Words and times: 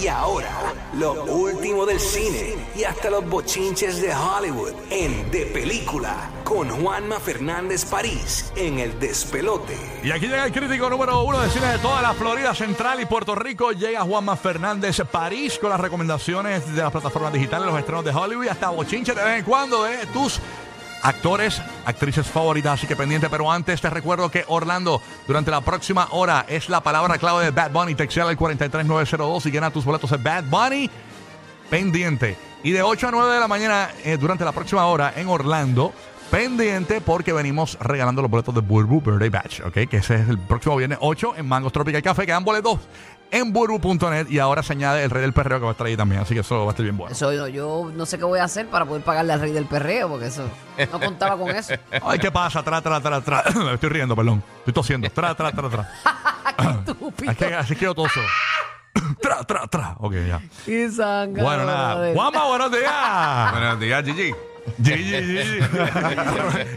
Y 0.00 0.08
ahora, 0.08 0.50
lo 0.94 1.24
último 1.24 1.86
del 1.86 2.00
cine 2.00 2.56
y 2.74 2.84
hasta 2.84 3.10
los 3.10 3.28
bochinches 3.28 4.02
de 4.02 4.14
Hollywood 4.14 4.72
en 4.90 5.30
De 5.30 5.46
Película 5.46 6.30
con 6.42 6.68
Juanma 6.68 7.18
Fernández 7.20 7.84
París 7.84 8.52
en 8.56 8.78
El 8.80 8.98
Despelote. 8.98 9.76
Y 10.02 10.10
aquí 10.10 10.26
llega 10.26 10.44
el 10.44 10.52
crítico 10.52 10.90
número 10.90 11.22
uno 11.22 11.40
de 11.40 11.48
cine 11.48 11.68
de 11.68 11.78
toda 11.78 12.02
la 12.02 12.12
Florida 12.12 12.54
Central 12.54 13.00
y 13.00 13.06
Puerto 13.06 13.34
Rico. 13.34 13.72
Llega 13.72 14.02
Juanma 14.02 14.36
Fernández 14.36 15.00
París 15.10 15.58
con 15.58 15.70
las 15.70 15.80
recomendaciones 15.80 16.74
de 16.74 16.82
las 16.82 16.92
plataformas 16.92 17.32
digitales, 17.32 17.66
los 17.66 17.78
estrenos 17.78 18.04
de 18.04 18.10
Hollywood 18.10 18.44
y 18.44 18.48
hasta 18.48 18.70
bochinche 18.70 19.14
de 19.14 19.24
vez 19.24 19.38
en 19.38 19.44
cuando 19.44 19.84
de 19.84 20.06
tus 20.06 20.40
actores, 21.04 21.62
actrices 21.84 22.26
favoritas. 22.26 22.72
Así 22.72 22.88
que 22.88 22.96
pendiente, 22.96 23.30
pero 23.30 23.52
antes 23.52 23.80
te 23.80 23.90
recuerdo 23.90 24.30
que 24.30 24.44
Orlando, 24.48 25.00
durante 25.28 25.52
la 25.52 25.60
próxima 25.60 26.08
hora, 26.10 26.44
es 26.48 26.68
la 26.68 26.82
palabra 26.82 27.18
clave 27.18 27.44
de 27.44 27.50
Bad 27.52 27.70
Bunny. 27.70 27.94
Texel 27.94 28.24
al 28.24 28.36
43902 28.36 29.46
y 29.46 29.50
llena 29.52 29.70
tus 29.70 29.84
boletos 29.84 30.10
de 30.10 30.16
Bad 30.16 30.44
Bunny. 30.44 30.90
Pendiente. 31.70 32.36
Y 32.64 32.72
de 32.72 32.82
8 32.82 33.08
a 33.08 33.10
9 33.10 33.34
de 33.34 33.40
la 33.40 33.48
mañana, 33.48 33.90
eh, 34.02 34.16
durante 34.16 34.44
la 34.44 34.52
próxima 34.52 34.86
hora, 34.86 35.12
en 35.16 35.28
Orlando 35.28 35.92
pendiente 36.30 37.00
porque 37.00 37.32
venimos 37.32 37.78
regalando 37.80 38.22
los 38.22 38.30
boletos 38.30 38.54
de 38.54 38.60
Burbu 38.60 39.00
Birthday 39.00 39.28
Batch, 39.28 39.60
¿ok? 39.60 39.88
Que 39.88 39.98
ese 39.98 40.16
es 40.16 40.28
el 40.28 40.38
próximo 40.38 40.76
viernes 40.76 40.98
8 41.00 41.34
en 41.36 41.46
Mangos 41.46 41.72
Tropical 41.72 42.02
Café. 42.02 42.26
Quedan 42.26 42.44
boletos 42.44 42.80
en 43.30 43.52
burbu.net 43.52 44.28
y 44.28 44.38
ahora 44.38 44.62
se 44.62 44.72
añade 44.72 45.02
el 45.02 45.10
Rey 45.10 45.22
del 45.22 45.32
Perreo 45.32 45.58
que 45.58 45.64
va 45.64 45.70
a 45.70 45.72
estar 45.72 45.86
ahí 45.86 45.96
también. 45.96 46.22
Así 46.22 46.34
que 46.34 46.40
eso 46.40 46.60
va 46.60 46.66
a 46.66 46.70
estar 46.70 46.82
bien 46.84 46.96
bueno. 46.96 47.12
Eso 47.12 47.32
yo, 47.32 47.48
yo 47.48 47.90
no 47.94 48.06
sé 48.06 48.18
qué 48.18 48.24
voy 48.24 48.38
a 48.38 48.44
hacer 48.44 48.68
para 48.68 48.84
poder 48.84 49.02
pagarle 49.02 49.32
al 49.32 49.40
rey 49.40 49.52
del 49.52 49.66
perreo, 49.66 50.08
porque 50.08 50.26
eso 50.26 50.48
no 50.92 51.00
contaba 51.00 51.36
con 51.36 51.50
eso. 51.50 51.74
Ay, 52.02 52.18
¿qué 52.18 52.30
pasa? 52.30 52.62
Tra, 52.62 52.80
tra, 52.80 53.00
tra, 53.00 53.20
tra. 53.20 53.44
Me 53.56 53.74
estoy 53.74 53.88
riendo, 53.90 54.14
perdón. 54.14 54.42
Estoy 54.58 54.74
tosiendo. 54.74 55.10
Tra, 55.10 55.34
tra, 55.34 55.52
tra, 55.52 55.68
tra. 55.68 55.88
qué 56.56 56.90
estúpido. 56.90 57.34
Que 57.36 57.54
así 57.54 57.74
que 57.74 57.84
yo 57.84 57.94
toso. 57.94 58.20
tra, 59.20 59.42
tra, 59.44 59.66
tra. 59.66 59.96
Ok, 59.98 60.14
ya. 60.26 60.40
Qué 60.64 60.90
sangre. 60.90 61.42
Bueno, 61.42 61.64
nada. 61.64 62.12
Juanma, 62.14 62.46
buenos 62.46 62.70
días. 62.70 63.52
Buenos 63.52 63.80
días, 63.80 64.04
Gigi. 64.04 64.34
Gigi, 64.82 65.04
Gigi. 65.04 65.58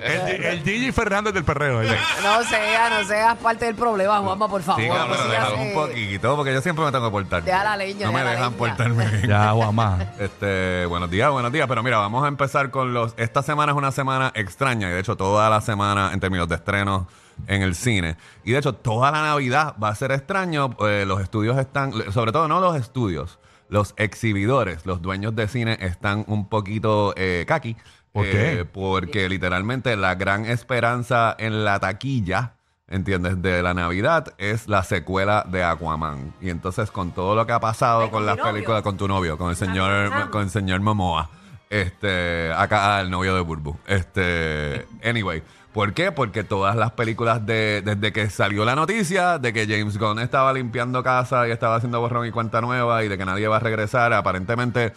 el, 0.03 0.43
el 0.43 0.63
Gigi 0.63 0.91
Fernández 0.91 1.33
del 1.33 1.43
Perreo. 1.43 1.81
No 1.81 2.43
seas, 2.43 2.91
no 2.91 3.07
seas 3.07 3.37
parte 3.37 3.65
del 3.65 3.75
problema, 3.75 4.19
Juanma, 4.19 4.47
por 4.47 4.61
favor. 4.61 4.81
Sí, 4.81 4.87
no 4.89 4.95
pero 5.09 5.23
sigas, 5.23 5.29
déjame 5.31 5.61
un 5.61 5.67
eh, 5.67 5.73
poquito, 5.73 6.35
porque 6.35 6.53
yo 6.53 6.61
siempre 6.61 6.85
me 6.85 6.91
tengo 6.91 7.05
que 7.05 7.11
portar. 7.11 7.43
Deja 7.43 7.63
la 7.63 7.77
leña, 7.77 8.05
No 8.07 8.11
me 8.11 8.19
deja 8.19 8.25
la 8.25 8.31
dejan 8.37 8.51
leña. 8.51 8.57
portarme 8.57 9.07
bien. 9.07 9.27
Ya, 9.29 9.51
Juanma. 9.51 9.97
Este, 10.19 10.85
buenos 10.85 11.09
días, 11.09 11.31
buenos 11.31 11.51
días. 11.51 11.67
Pero 11.67 11.81
mira, 11.83 11.97
vamos 11.97 12.23
a 12.23 12.27
empezar 12.27 12.71
con 12.71 12.93
los. 12.93 13.13
Esta 13.17 13.41
semana 13.41 13.71
es 13.71 13.77
una 13.77 13.91
semana 13.91 14.31
extraña 14.35 14.89
y 14.89 14.93
de 14.93 14.99
hecho 14.99 15.15
toda 15.15 15.49
la 15.49 15.61
semana 15.61 16.11
en 16.13 16.19
términos 16.19 16.47
de 16.49 16.55
estrenos 16.55 17.05
en 17.47 17.61
el 17.61 17.75
cine. 17.75 18.17
Y 18.43 18.51
de 18.51 18.59
hecho 18.59 18.73
toda 18.73 19.11
la 19.11 19.21
Navidad 19.21 19.75
va 19.81 19.89
a 19.89 19.95
ser 19.95 20.11
extraño. 20.11 20.75
eh, 20.81 21.05
los 21.07 21.21
estudios 21.21 21.57
están, 21.57 21.93
sobre 22.11 22.31
todo 22.31 22.47
no 22.47 22.59
los 22.59 22.75
estudios, 22.75 23.39
los 23.69 23.93
exhibidores, 23.97 24.85
los 24.85 25.01
dueños 25.01 25.35
de 25.35 25.47
cine 25.47 25.77
están 25.81 26.23
un 26.27 26.49
poquito 26.49 27.13
eh, 27.17 27.45
kaki. 27.47 27.75
¿Por 28.11 28.25
qué? 28.25 28.59
Eh, 28.61 28.65
porque 28.65 29.29
literalmente 29.29 29.95
la 29.95 30.15
gran 30.15 30.45
esperanza 30.45 31.35
en 31.37 31.63
la 31.63 31.79
taquilla. 31.79 32.53
¿Entiendes? 32.89 33.41
De 33.41 33.61
la 33.61 33.73
Navidad 33.73 34.33
es 34.37 34.69
la 34.69 34.81
secuela 34.81 35.45
de 35.45 35.61
Aquaman. 35.61 36.33
Y 36.39 36.49
entonces, 36.49 36.89
con 36.89 37.11
todo 37.11 37.35
lo 37.35 37.45
que 37.45 37.51
ha 37.51 37.59
pasado 37.59 38.03
Ay, 38.03 38.09
con 38.09 38.19
con 38.19 38.25
las 38.25 38.37
novio. 38.37 38.53
películas, 38.53 38.81
con 38.81 38.95
tu 38.95 39.09
novio, 39.09 39.37
con 39.37 39.49
el 39.49 39.57
señor, 39.57 40.29
con 40.29 40.43
el 40.43 40.49
señor 40.49 40.79
Momoa. 40.79 41.29
Este, 41.69 42.49
acá 42.53 42.95
ah, 42.95 43.01
el 43.01 43.09
novio 43.09 43.35
de 43.35 43.41
Burbu. 43.41 43.77
Este, 43.87 44.87
anyway, 45.03 45.43
¿por 45.77 45.93
qué? 45.93 46.11
Porque 46.11 46.43
todas 46.43 46.75
las 46.75 46.89
películas 46.93 47.45
de 47.45 47.83
desde 47.85 48.11
que 48.11 48.31
salió 48.31 48.65
la 48.65 48.75
noticia 48.75 49.37
de 49.37 49.53
que 49.53 49.67
James 49.67 49.99
Gunn 49.99 50.17
estaba 50.17 50.51
limpiando 50.51 51.03
casa 51.03 51.47
y 51.47 51.51
estaba 51.51 51.75
haciendo 51.75 51.99
borrón 52.01 52.25
y 52.25 52.31
cuenta 52.31 52.61
nueva 52.61 53.03
y 53.03 53.07
de 53.07 53.15
que 53.15 53.25
nadie 53.25 53.47
va 53.47 53.57
a 53.57 53.59
regresar, 53.59 54.11
aparentemente 54.11 54.93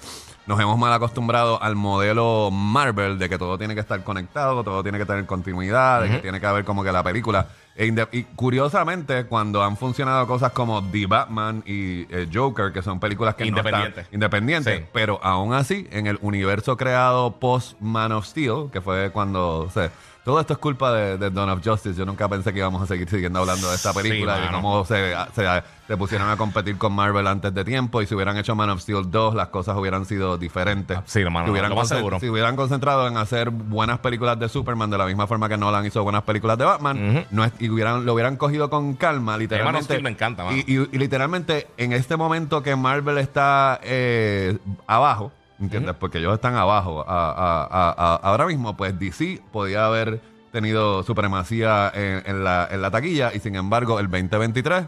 nos 0.47 0.59
hemos 0.59 0.79
mal 0.79 0.91
acostumbrado 0.95 1.63
al 1.63 1.77
modelo 1.77 2.51
Marvel 2.51 3.19
de 3.19 3.29
que 3.29 3.37
todo 3.37 3.59
tiene 3.59 3.75
que 3.75 3.81
estar 3.83 4.03
conectado, 4.03 4.65
todo 4.65 4.83
tiene 4.83 4.97
que 4.97 5.05
tener 5.05 5.27
continuidad, 5.27 6.01
de 6.01 6.13
que 6.13 6.19
tiene 6.21 6.41
que 6.41 6.47
haber 6.47 6.65
como 6.65 6.83
que 6.83 6.91
la 6.91 7.03
película. 7.03 7.49
E 7.77 7.87
y 8.13 8.23
curiosamente, 8.35 9.27
cuando 9.27 9.63
han 9.63 9.77
funcionado 9.77 10.27
cosas 10.27 10.53
como 10.53 10.83
The 10.91 11.07
Batman 11.07 11.63
y 11.67 12.07
eh, 12.09 12.27
Joker, 12.33 12.73
que 12.73 12.81
son 12.81 12.99
películas 12.99 13.35
que 13.35 13.45
no 13.51 13.59
están- 13.59 13.67
Independientes. 13.67 14.07
independientes, 14.13 14.79
Sí. 14.81 14.85
pero 14.95 15.21
aún 15.23 15.53
así, 15.53 15.87
en 15.93 16.07
el 16.07 16.19
universo 16.23 16.79
creado 16.79 17.33
post 17.39 17.79
Man 17.81 18.13
of 18.13 18.25
Steel, 18.25 18.71
que 18.73 18.81
fue 18.81 19.11
cuando, 19.13 19.59
o 19.61 19.71
sea, 19.71 19.91
todo 20.25 20.39
esto 20.41 20.53
es 20.53 20.59
culpa 20.59 20.93
de, 20.93 21.17
de 21.19 21.31
Dawn 21.31 21.49
of 21.51 21.61
Justice. 21.65 21.99
Yo 21.99 22.05
nunca 22.05 22.29
pensé 22.29 22.53
que 22.53 22.59
íbamos 22.59 22.83
a 22.83 22.87
seguir 22.87 23.09
siguiendo 23.09 23.39
hablando 23.41 23.69
de 23.71 23.77
esta 23.77 23.93
película 23.93 24.37
y 24.37 24.41
de 24.41 24.47
mano. 24.47 24.59
cómo 24.61 24.85
se, 24.85 25.15
se, 25.35 25.45
se 25.89 25.97
pusieron 25.97 26.29
a 26.29 26.37
competir 26.37 26.77
con 26.79 26.93
Marvel 26.93 27.27
antes 27.27 27.53
de 27.55 27.65
tiempo 27.65 28.03
y 28.03 28.07
si 28.07 28.15
hubieran 28.15 28.37
hecho 28.37 28.55
Man 28.55 28.71
of 28.71 28.81
Steel 28.81 29.11
2, 29.11 29.35
las 29.35 29.49
cosas 29.49 29.77
hubieran 29.77 30.05
sido 30.05 30.37
diferentes. 30.39 30.99
Sí, 31.07 31.25
mano, 31.25 31.47
Si 31.47 31.51
hubieran 31.51 31.71
lo 31.71 31.77
más 31.77 31.89
seguro. 31.89 32.21
Si 32.21 32.29
hubieran 32.29 32.55
concentrado 32.57 33.09
en 33.09 33.17
hacer 33.17 33.51
buenas 33.51 33.99
películas 34.01 34.39
de 34.39 34.49
Superman 34.49 34.91
de 34.91 34.99
la 34.99 35.07
misma 35.07 35.27
forma 35.27 35.49
que 35.49 35.57
Nolan 35.57 35.87
hizo 35.87 36.03
buenas 36.03 36.23
películas 36.23 36.59
de 36.59 36.65
Batman, 36.65 37.27
no 37.31 37.45
es- 37.45 37.53
y 37.59 37.71
hubieran, 37.71 38.05
lo 38.05 38.13
hubieran 38.15 38.37
cogido 38.37 38.69
con 38.71 38.95
calma, 38.95 39.37
literalmente. 39.39 39.85
Steel 39.85 40.03
me 40.03 40.11
encanta, 40.11 40.45
mano. 40.45 40.57
y, 40.57 40.61
y- 40.61 40.89
y 40.93 40.99
literalmente 40.99 41.67
en 41.77 41.93
este 41.93 42.17
momento 42.17 42.63
que 42.63 42.77
Marvel 42.77 43.19
está 43.19 43.81
eh, 43.83 44.59
abajo, 44.87 45.33
¿entiendes? 45.61 45.95
Porque 45.99 46.19
ellos 46.19 46.35
están 46.35 46.55
abajo 46.57 47.05
a- 47.07 47.31
a- 47.31 47.65
a- 47.71 47.95
a- 47.97 48.17
ahora 48.17 48.47
mismo, 48.47 48.77
pues 48.77 48.99
DC 48.99 49.43
podía 49.53 49.87
haber 49.87 50.21
tenido 50.53 51.03
supremacía 51.05 51.93
en, 51.95 52.23
en 52.27 52.43
la, 52.45 52.67
en 52.71 52.83
la 52.83 52.91
taquilla 52.91 53.33
y 53.35 53.39
sin 53.39 53.55
embargo 53.55 54.01
el 54.01 54.11
2023 54.11 54.85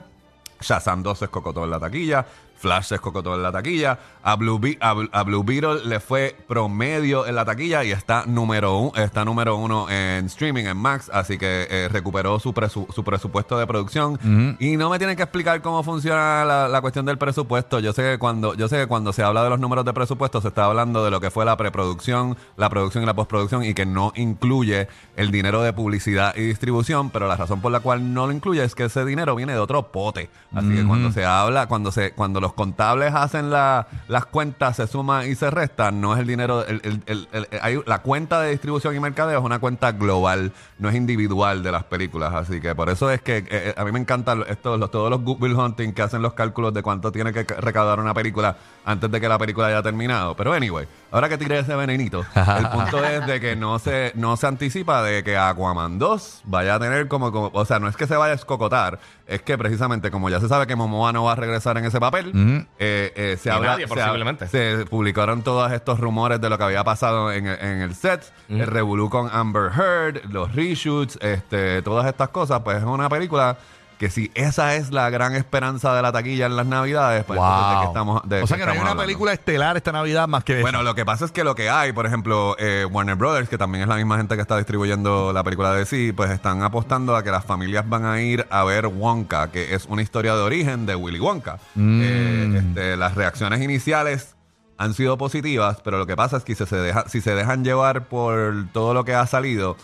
Shazam 0.61 1.03
2 1.03 1.19
se 1.19 1.25
escocotó 1.27 1.65
en 1.65 1.71
la 1.71 1.79
taquilla. 1.81 2.25
Flash 2.63 2.85
se 2.85 2.95
escocotó 2.95 3.35
en 3.35 3.43
la 3.43 3.51
taquilla. 3.51 3.99
A 4.23 4.37
Blue, 4.37 4.59
Be- 4.61 4.79
a, 4.81 4.95
Bl- 4.95 5.11
a 5.13 5.25
Blue 5.25 5.43
Beetle 5.43 5.85
le 5.85 5.99
fue 5.99 6.37
promedio 6.47 7.27
en 7.27 7.35
la 7.35 7.45
taquilla 7.45 7.83
y 7.83 7.91
está 7.91 8.25
número, 8.25 8.79
un- 8.79 8.97
está 8.97 9.25
número 9.25 9.57
uno 9.57 9.91
en 9.91 10.27
streaming, 10.27 10.65
en 10.67 10.77
Max. 10.77 11.11
Así 11.13 11.39
que 11.39 11.67
eh, 11.69 11.89
recuperó 11.91 12.39
su, 12.39 12.53
presu- 12.55 12.87
su 12.95 13.03
presupuesto 13.03 13.59
de 13.59 13.67
producción. 13.67 14.57
Y 14.61 14.77
no 14.77 14.91
me 14.91 14.99
tienen 14.99 15.17
que 15.17 15.25
explicar 15.25 15.61
cómo 15.61 15.83
funciona 15.83 16.45
la, 16.45 16.69
la 16.69 16.81
cuestión 16.81 17.05
del 17.05 17.19
presupuesto. 17.19 17.81
Yo 17.81 17.93
sé, 17.93 18.03
que 18.03 18.19
cuando, 18.19 18.55
yo 18.55 18.69
sé 18.69 18.77
que 18.77 18.87
cuando 18.87 19.13
se 19.13 19.25
habla 19.25 19.43
de 19.43 19.51
los 19.51 19.59
números 19.59 19.85
de 19.85 19.93
presupuesto 19.93 20.41
se 20.41 20.49
está 20.49 20.67
hablando 20.67 21.05
de 21.05 21.11
lo 21.11 21.21
que 21.21 21.33
fue 21.33 21.45
la 21.45 21.57
preproducción, 21.57 22.37
la 22.57 22.69
producción 22.71 23.03
y 23.03 23.07
la 23.07 23.15
postproducción 23.15 23.65
y 23.65 23.75
que 23.75 23.87
no 23.87 24.13
incluye 24.15 24.87
el 25.17 25.33
dinero 25.33 25.63
de 25.63 25.73
publicidad 25.73 26.35
y 26.37 26.43
distribución. 26.43 27.11
Pero 27.11 27.27
la 27.27 27.37
razón 27.37 27.61
por 27.61 27.73
la 27.73 27.81
cual 27.81 28.15
no 28.15 28.27
lo 28.29 28.33
incluye 28.33 28.63
es 28.63 28.75
que 28.77 28.85
ese 28.85 29.05
dinero 29.05 29.35
viene 29.35 29.53
de 29.53 29.59
otro 29.59 29.91
pote. 29.91 30.31
Así 30.55 30.69
que 30.69 30.85
cuando 30.87 31.11
se 31.11 31.25
habla, 31.25 31.67
cuando 31.67 31.91
se, 31.91 32.13
cuando 32.13 32.41
los 32.41 32.52
contables 32.53 33.15
hacen 33.15 33.51
la- 33.51 33.87
las 34.09 34.27
cuentas, 34.27 34.77
se 34.77 34.87
suman 34.87 35.29
y 35.31 35.35
se 35.35 35.51
restan, 35.51 36.01
no 36.01 36.15
es 36.15 36.21
el 36.21 36.27
dinero, 36.27 36.65
el- 36.67 36.81
el- 37.07 37.29
el- 37.33 37.49
hay- 37.61 37.81
la 37.87 37.99
cuenta 38.01 38.41
de 38.41 38.51
distribución 38.51 38.95
y 38.97 39.01
mercadeo 39.01 39.39
es 39.39 39.45
una 39.45 39.59
cuenta 39.59 39.93
global, 39.93 40.53
no 40.79 40.89
es 40.89 40.95
individual 40.95 41.63
de 41.63 41.73
las 41.73 41.85
películas. 41.85 42.33
Así 42.35 42.61
que 42.61 42.75
por 42.75 42.89
eso 42.89 43.11
es 43.11 43.21
que 43.23 43.39
eh, 43.39 43.47
eh, 43.51 43.75
a 43.77 43.85
mí 43.85 43.93
me 43.93 44.01
encantan 44.01 44.45
estos, 44.49 44.79
los, 44.79 44.91
todos 44.91 45.11
los 45.11 45.23
Google 45.23 45.55
Hunting 45.55 45.93
que 45.93 46.03
hacen 46.03 46.23
los 46.23 46.35
cálculos 46.35 46.73
de 46.75 46.83
cuánto 46.83 47.11
tiene 47.13 47.33
que 47.33 47.45
recaudar 47.45 48.01
una 48.01 48.15
película 48.15 48.57
antes 48.85 49.11
de 49.11 49.21
que 49.21 49.29
la 49.29 49.39
película 49.39 49.69
haya 49.69 49.83
terminado. 49.83 50.35
Pero 50.37 50.53
anyway, 50.53 50.87
ahora 51.13 51.29
que 51.29 51.39
tiré 51.39 51.59
ese 51.61 51.77
venenito, 51.77 52.25
el 52.35 52.69
punto 52.71 53.05
es 53.05 53.27
de 53.27 53.41
que 53.41 53.55
no 53.55 53.79
se, 53.79 54.13
no 54.17 54.37
se 54.37 54.47
anticipa 54.47 55.03
de 55.03 55.23
que 55.23 55.37
Aquaman 55.37 55.99
2 55.99 56.43
vaya 56.45 56.75
a 56.75 56.81
tener 56.81 57.07
como, 57.09 57.31
como, 57.31 57.51
o 57.53 57.65
sea, 57.65 57.79
no 57.79 57.89
es 57.89 57.97
que 57.97 58.07
se 58.07 58.17
vaya 58.17 58.33
a 58.33 58.37
escocotar, 58.37 58.99
es 59.27 59.43
que 59.43 59.57
precisamente 59.57 60.11
como 60.11 60.31
ya 60.31 60.41
se 60.41 60.49
sabe 60.49 60.67
que 60.67 60.75
Momoa 60.75 61.13
no 61.13 61.25
va 61.25 61.33
a 61.33 61.37
regresar 61.37 61.79
en 61.79 61.85
ese 61.85 62.01
papel, 62.01 62.33
eh, 62.79 63.13
eh, 63.15 63.37
se 63.41 63.51
habla, 63.51 63.73
nadie, 63.73 63.87
se, 63.87 63.95
posiblemente. 63.95 64.49
se 64.49 64.87
publicaron 64.89 65.43
todos 65.43 65.71
estos 65.73 66.01
rumores 66.01 66.41
de 66.41 66.51
lo 66.51 66.59
que 66.59 66.65
había 66.65 66.83
pasado 66.83 67.31
en, 67.31 67.47
en 67.47 67.83
el 67.83 67.95
set, 67.95 68.33
el 68.49 68.67
revolú 68.67 69.09
con 69.11 69.29
Amber 69.33 69.71
Heard, 69.73 70.31
los 70.31 70.55
reshoots, 70.55 71.19
este, 71.21 71.83
todas 71.83 72.07
estas 72.07 72.31
cosas, 72.31 72.61
pues 72.63 72.79
es 72.79 72.85
una 72.85 73.09
película 73.09 73.57
que 74.03 74.11
si 74.11 74.33
esa 74.35 74.75
es 74.75 74.91
la 74.91 75.11
gran 75.11 75.37
esperanza 75.37 75.95
de 75.95 76.03
la 76.03 76.11
taquilla 76.11 76.47
en 76.47 76.57
las 76.57 76.67
navidades, 76.67 77.23
pues 77.23 77.39
entonces 77.39 77.71
de 77.71 77.81
qué 77.83 77.87
estamos 77.87 78.23
de 78.29 78.39
o 78.39 78.41
qué 78.41 78.47
sea 78.49 78.57
que 78.57 78.65
no 78.65 78.71
hay 78.73 78.77
estamos 78.79 78.83
una 78.83 78.91
hablando? 78.91 79.03
película 79.05 79.33
estelar 79.33 79.77
esta 79.77 79.93
Navidad 79.93 80.27
más 80.27 80.43
que. 80.43 80.61
Bueno, 80.61 80.83
lo 80.83 80.97
que 80.97 81.05
pasa 81.05 81.25
es 81.25 81.31
que 81.31 81.45
lo 81.45 81.55
que 81.55 81.71
hay, 81.71 81.93
por 81.93 82.05
ejemplo, 82.05 82.57
eh, 82.59 82.85
Warner 82.91 83.15
Brothers, 83.15 83.49
que 83.49 83.59
también 83.59 83.83
es 83.83 83.89
la 83.89 83.95
misma 83.95 84.17
gente 84.17 84.35
que 84.35 84.43
está 84.43 84.57
distribuyendo 84.57 85.33
la 85.33 85.45
película 85.45 85.73
de 85.73 85.87
sí, 85.87 86.11
pues 86.11 86.33
están 86.33 86.65
apostando 86.65 87.15
a 87.15 87.23
que 87.23 87.31
las 87.31 87.45
familias 87.45 87.89
van 87.89 88.05
a 88.05 88.21
ir 88.21 88.45
a 88.51 88.65
ver 88.65 88.89
Wonka, 88.89 89.53
que 89.53 89.73
es 89.73 89.87
una 89.87 90.03
historia 90.03 90.35
de 90.35 90.41
origen 90.41 90.85
de 90.85 90.97
Willy 90.97 91.21
Wonka. 91.21 91.61
Eh, 91.79 92.55
este, 92.59 92.97
las 92.97 93.15
reacciones 93.15 93.63
iniciales 93.63 94.35
han 94.79 94.95
sido 94.95 95.17
positivas, 95.17 95.81
pero 95.85 95.99
lo 95.99 96.09
que 96.09 96.17
pasa 96.17 96.39
es 96.39 96.43
que 96.43 96.57
si 96.57 96.67
se, 96.67 96.77
deja, 96.77 97.09
si 97.09 97.21
se 97.21 97.37
dejan 97.37 97.63
llevar 97.63 98.09
por 98.09 98.67
todo 98.73 98.95
lo 98.95 99.05
que 99.05 99.15
ha 99.15 99.29
salido, 99.29 99.77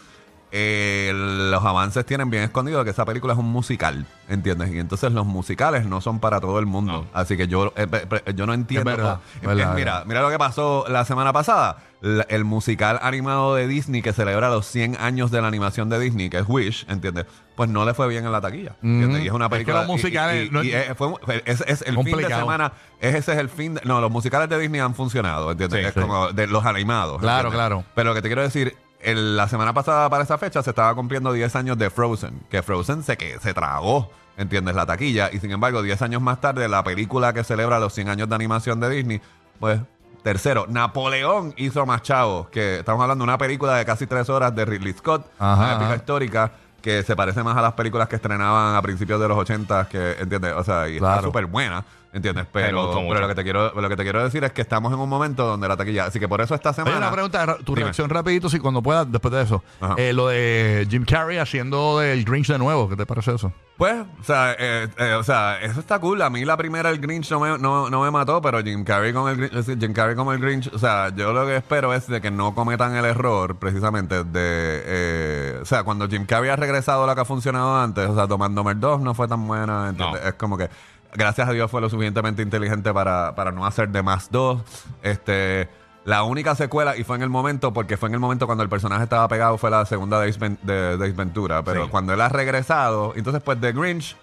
eh, 0.52 1.12
los 1.14 1.64
avances 1.64 2.04
tienen 2.06 2.30
bien 2.30 2.42
escondido 2.44 2.84
que 2.84 2.90
esa 2.90 3.04
película 3.04 3.32
es 3.34 3.38
un 3.38 3.46
musical, 3.50 4.06
¿entiendes? 4.28 4.70
Y 4.72 4.78
entonces 4.78 5.12
los 5.12 5.26
musicales 5.26 5.84
no 5.86 6.00
son 6.00 6.20
para 6.20 6.40
todo 6.40 6.58
el 6.58 6.66
mundo. 6.66 7.06
Así 7.12 7.36
que 7.36 7.48
yo, 7.48 7.72
eh, 7.76 7.86
yo 8.34 8.46
no 8.46 8.54
entiendo. 8.54 8.90
Es 8.90 8.96
verdad, 8.96 9.20
Eh, 9.42 9.46
verdad, 9.46 9.74
mira, 9.74 10.02
mira 10.06 10.20
lo 10.22 10.30
que 10.30 10.38
pasó 10.38 10.84
la 10.88 11.04
semana 11.04 11.32
pasada. 11.32 11.78
La- 12.00 12.22
el 12.28 12.44
musical 12.44 13.00
animado 13.02 13.56
de 13.56 13.66
Disney 13.66 14.02
que 14.02 14.12
celebra 14.12 14.48
los 14.50 14.66
100 14.66 14.96
años 15.00 15.32
de 15.32 15.40
la 15.42 15.48
animación 15.48 15.88
de 15.88 15.98
Disney, 15.98 16.30
que 16.30 16.38
es 16.38 16.44
Wish, 16.46 16.86
¿entiendes? 16.88 17.26
Pues 17.56 17.68
no 17.68 17.84
le 17.84 17.92
fue 17.92 18.06
bien 18.08 18.24
en 18.24 18.30
la 18.30 18.40
taquilla. 18.40 18.76
¿entiendes? 18.82 19.24
Y 19.24 19.26
es 19.26 19.32
una 19.32 19.46
Es 19.46 19.48
que 19.50 19.54
película. 19.56 19.78
los 19.78 19.86
musicales 19.88 20.44
y- 20.44 20.46
y- 20.46 20.50
no- 20.50 20.62
y, 20.62 20.70
fue, 20.96 21.12
fue- 21.20 21.42
es, 21.44 21.60
es 21.66 21.82
el 21.82 21.96
fin 21.96 22.04
de 22.04 22.10
Complicado. 22.12 22.40
semana. 22.42 22.72
es- 23.00 23.14
ese 23.16 23.32
es 23.32 23.38
el 23.38 23.48
fin. 23.48 23.74
de- 23.74 23.80
no, 23.84 24.00
los 24.00 24.12
musicales 24.12 24.48
de 24.48 24.58
Disney 24.60 24.80
han 24.80 24.94
funcionado, 24.94 25.50
¿entiendes? 25.50 25.80
Sí, 25.80 25.86
es 25.86 25.94
sí. 25.94 26.00
como 26.00 26.32
de 26.32 26.46
los 26.46 26.64
animados. 26.64 27.18
Claro, 27.20 27.48
¿entiendes? 27.48 27.56
claro. 27.58 27.84
Pero 27.96 28.10
lo 28.10 28.14
que 28.14 28.22
te 28.22 28.28
quiero 28.28 28.42
decir, 28.42 28.76
el- 29.00 29.36
la 29.36 29.48
semana 29.48 29.72
pasada 29.74 30.08
para 30.10 30.24
esa 30.24 30.38
fecha 30.38 30.62
se 30.62 30.70
estaba 30.70 30.94
cumpliendo 30.94 31.32
10 31.32 31.54
años 31.56 31.78
de 31.78 31.90
Frozen, 31.90 32.40
que 32.50 32.62
Frozen 32.62 33.02
se, 33.02 33.16
que, 33.16 33.38
se 33.40 33.54
tragó, 33.54 34.10
¿entiendes? 34.36 34.74
La 34.74 34.86
taquilla. 34.86 35.30
Y 35.32 35.38
sin 35.40 35.50
embargo, 35.50 35.82
10 35.82 36.00
años 36.02 36.20
más 36.22 36.40
tarde, 36.40 36.68
la 36.68 36.82
película 36.84 37.32
que 37.32 37.44
celebra 37.44 37.78
los 37.78 37.92
100 37.94 38.08
años 38.08 38.28
de 38.28 38.34
animación 38.34 38.80
de 38.80 38.90
Disney, 38.90 39.20
pues... 39.60 39.80
Tercero, 40.20 40.66
Napoleón 40.68 41.54
hizo 41.56 41.86
más 41.86 42.02
chavos, 42.02 42.48
que 42.48 42.80
estamos 42.80 43.00
hablando 43.00 43.22
de 43.24 43.30
una 43.30 43.38
película 43.38 43.76
de 43.76 43.84
casi 43.84 44.06
tres 44.08 44.28
horas 44.28 44.52
de 44.54 44.64
Ridley 44.64 44.92
Scott, 44.92 45.24
Ajá, 45.38 45.54
una 45.62 45.74
épica 45.76 45.94
histórica 45.94 46.52
que 46.82 47.04
se 47.04 47.14
parece 47.14 47.42
más 47.44 47.56
a 47.56 47.62
las 47.62 47.74
películas 47.74 48.08
que 48.08 48.16
estrenaban 48.16 48.74
a 48.74 48.82
principios 48.82 49.20
de 49.20 49.28
los 49.28 49.38
80, 49.38 49.88
que, 49.88 50.16
¿entiendes? 50.18 50.54
O 50.56 50.64
sea, 50.64 50.88
y 50.88 50.96
está 50.96 51.22
súper 51.22 51.46
buena, 51.46 51.84
¿entiendes? 52.12 52.46
Pero, 52.52 52.90
pero 53.08 53.20
lo, 53.20 53.28
que 53.28 53.34
te 53.34 53.42
quiero, 53.42 53.72
lo 53.80 53.88
que 53.88 53.96
te 53.96 54.02
quiero 54.02 54.22
decir 54.22 54.44
es 54.44 54.52
que 54.52 54.62
estamos 54.62 54.92
en 54.92 54.98
un 54.98 55.08
momento 55.08 55.46
donde 55.46 55.68
la 55.68 55.76
taquilla... 55.76 56.06
Así 56.06 56.18
que 56.18 56.28
por 56.28 56.40
eso 56.40 56.54
esta 56.54 56.72
semana... 56.72 56.96
Oye, 56.96 57.06
una 57.06 57.12
pregunta, 57.12 57.56
tu 57.64 57.74
Dime. 57.74 57.84
reacción 57.84 58.08
rapidito, 58.10 58.48
si 58.48 58.58
cuando 58.58 58.82
puedas, 58.82 59.10
después 59.10 59.32
de 59.32 59.42
eso. 59.42 59.62
Eh, 59.96 60.12
lo 60.12 60.28
de 60.28 60.86
Jim 60.90 61.04
Carrey 61.04 61.38
haciendo 61.38 61.98
del 61.98 62.24
Grinch 62.24 62.48
de 62.48 62.58
nuevo, 62.58 62.88
¿qué 62.88 62.96
te 62.96 63.06
parece 63.06 63.34
eso? 63.34 63.52
Pues, 63.78 63.94
o 64.20 64.24
sea, 64.24 64.56
eh, 64.58 64.88
eh, 64.98 65.12
o 65.12 65.22
sea, 65.22 65.60
eso 65.62 65.78
está 65.78 66.00
cool. 66.00 66.20
A 66.22 66.30
mí 66.30 66.44
la 66.44 66.56
primera, 66.56 66.90
el 66.90 66.98
Grinch, 66.98 67.30
no 67.30 67.38
me, 67.38 67.56
no, 67.58 67.88
no 67.88 68.02
me 68.02 68.10
mató, 68.10 68.42
pero 68.42 68.60
Jim 68.60 68.82
Carrey 68.82 69.12
con 69.12 69.30
el 69.30 69.36
Grinch, 69.36 69.78
Jim 69.78 69.92
Carrey 69.92 70.16
con 70.16 70.34
el 70.34 70.40
Grinch, 70.40 70.68
o 70.74 70.78
sea, 70.80 71.14
yo 71.14 71.32
lo 71.32 71.46
que 71.46 71.58
espero 71.58 71.94
es 71.94 72.08
de 72.08 72.20
que 72.20 72.32
no 72.32 72.56
cometan 72.56 72.96
el 72.96 73.04
error, 73.04 73.54
precisamente, 73.54 74.24
de, 74.24 74.82
eh, 74.84 75.58
o 75.62 75.64
sea, 75.64 75.84
cuando 75.84 76.08
Jim 76.08 76.26
Carrey 76.26 76.50
ha 76.50 76.56
regresado 76.56 77.04
a 77.04 77.06
la 77.06 77.14
que 77.14 77.20
ha 77.20 77.24
funcionado 77.24 77.78
antes, 77.78 78.08
o 78.08 78.16
sea, 78.16 78.26
Tomando 78.26 78.64
Mer 78.64 78.80
2 78.80 79.00
no 79.00 79.14
fue 79.14 79.28
tan 79.28 79.46
buena, 79.46 79.90
¿entiendes? 79.90 80.22
No. 80.22 80.28
Es 80.28 80.34
como 80.34 80.58
que, 80.58 80.68
gracias 81.14 81.48
a 81.48 81.52
Dios 81.52 81.70
fue 81.70 81.80
lo 81.80 81.88
suficientemente 81.90 82.42
inteligente 82.42 82.92
para, 82.92 83.34
para 83.34 83.52
no 83.52 83.66
hacer 83.66 83.88
de 83.90 84.02
más 84.02 84.30
dos. 84.30 84.62
Este... 85.02 85.68
La 86.04 86.22
única 86.22 86.54
secuela, 86.54 86.96
y 86.96 87.04
fue 87.04 87.16
en 87.16 87.22
el 87.22 87.28
momento, 87.28 87.74
porque 87.74 87.98
fue 87.98 88.08
en 88.08 88.14
el 88.14 88.20
momento 88.20 88.46
cuando 88.46 88.62
el 88.64 88.70
personaje 88.70 89.02
estaba 89.02 89.28
pegado, 89.28 89.58
fue 89.58 89.68
la 89.70 89.84
segunda 89.84 90.18
de 90.18 90.30
Ace, 90.30 90.38
Ven- 90.38 90.58
de, 90.62 90.96
de 90.96 91.04
Ace 91.04 91.12
Ventura. 91.14 91.62
Pero 91.62 91.84
Sí. 91.84 91.90
cuando 91.90 92.14
él 92.14 92.20
ha 92.22 92.30
regresado, 92.30 93.12
entonces 93.14 93.42
pues 93.42 93.60
The 93.60 93.72
Grinch, 93.72 94.16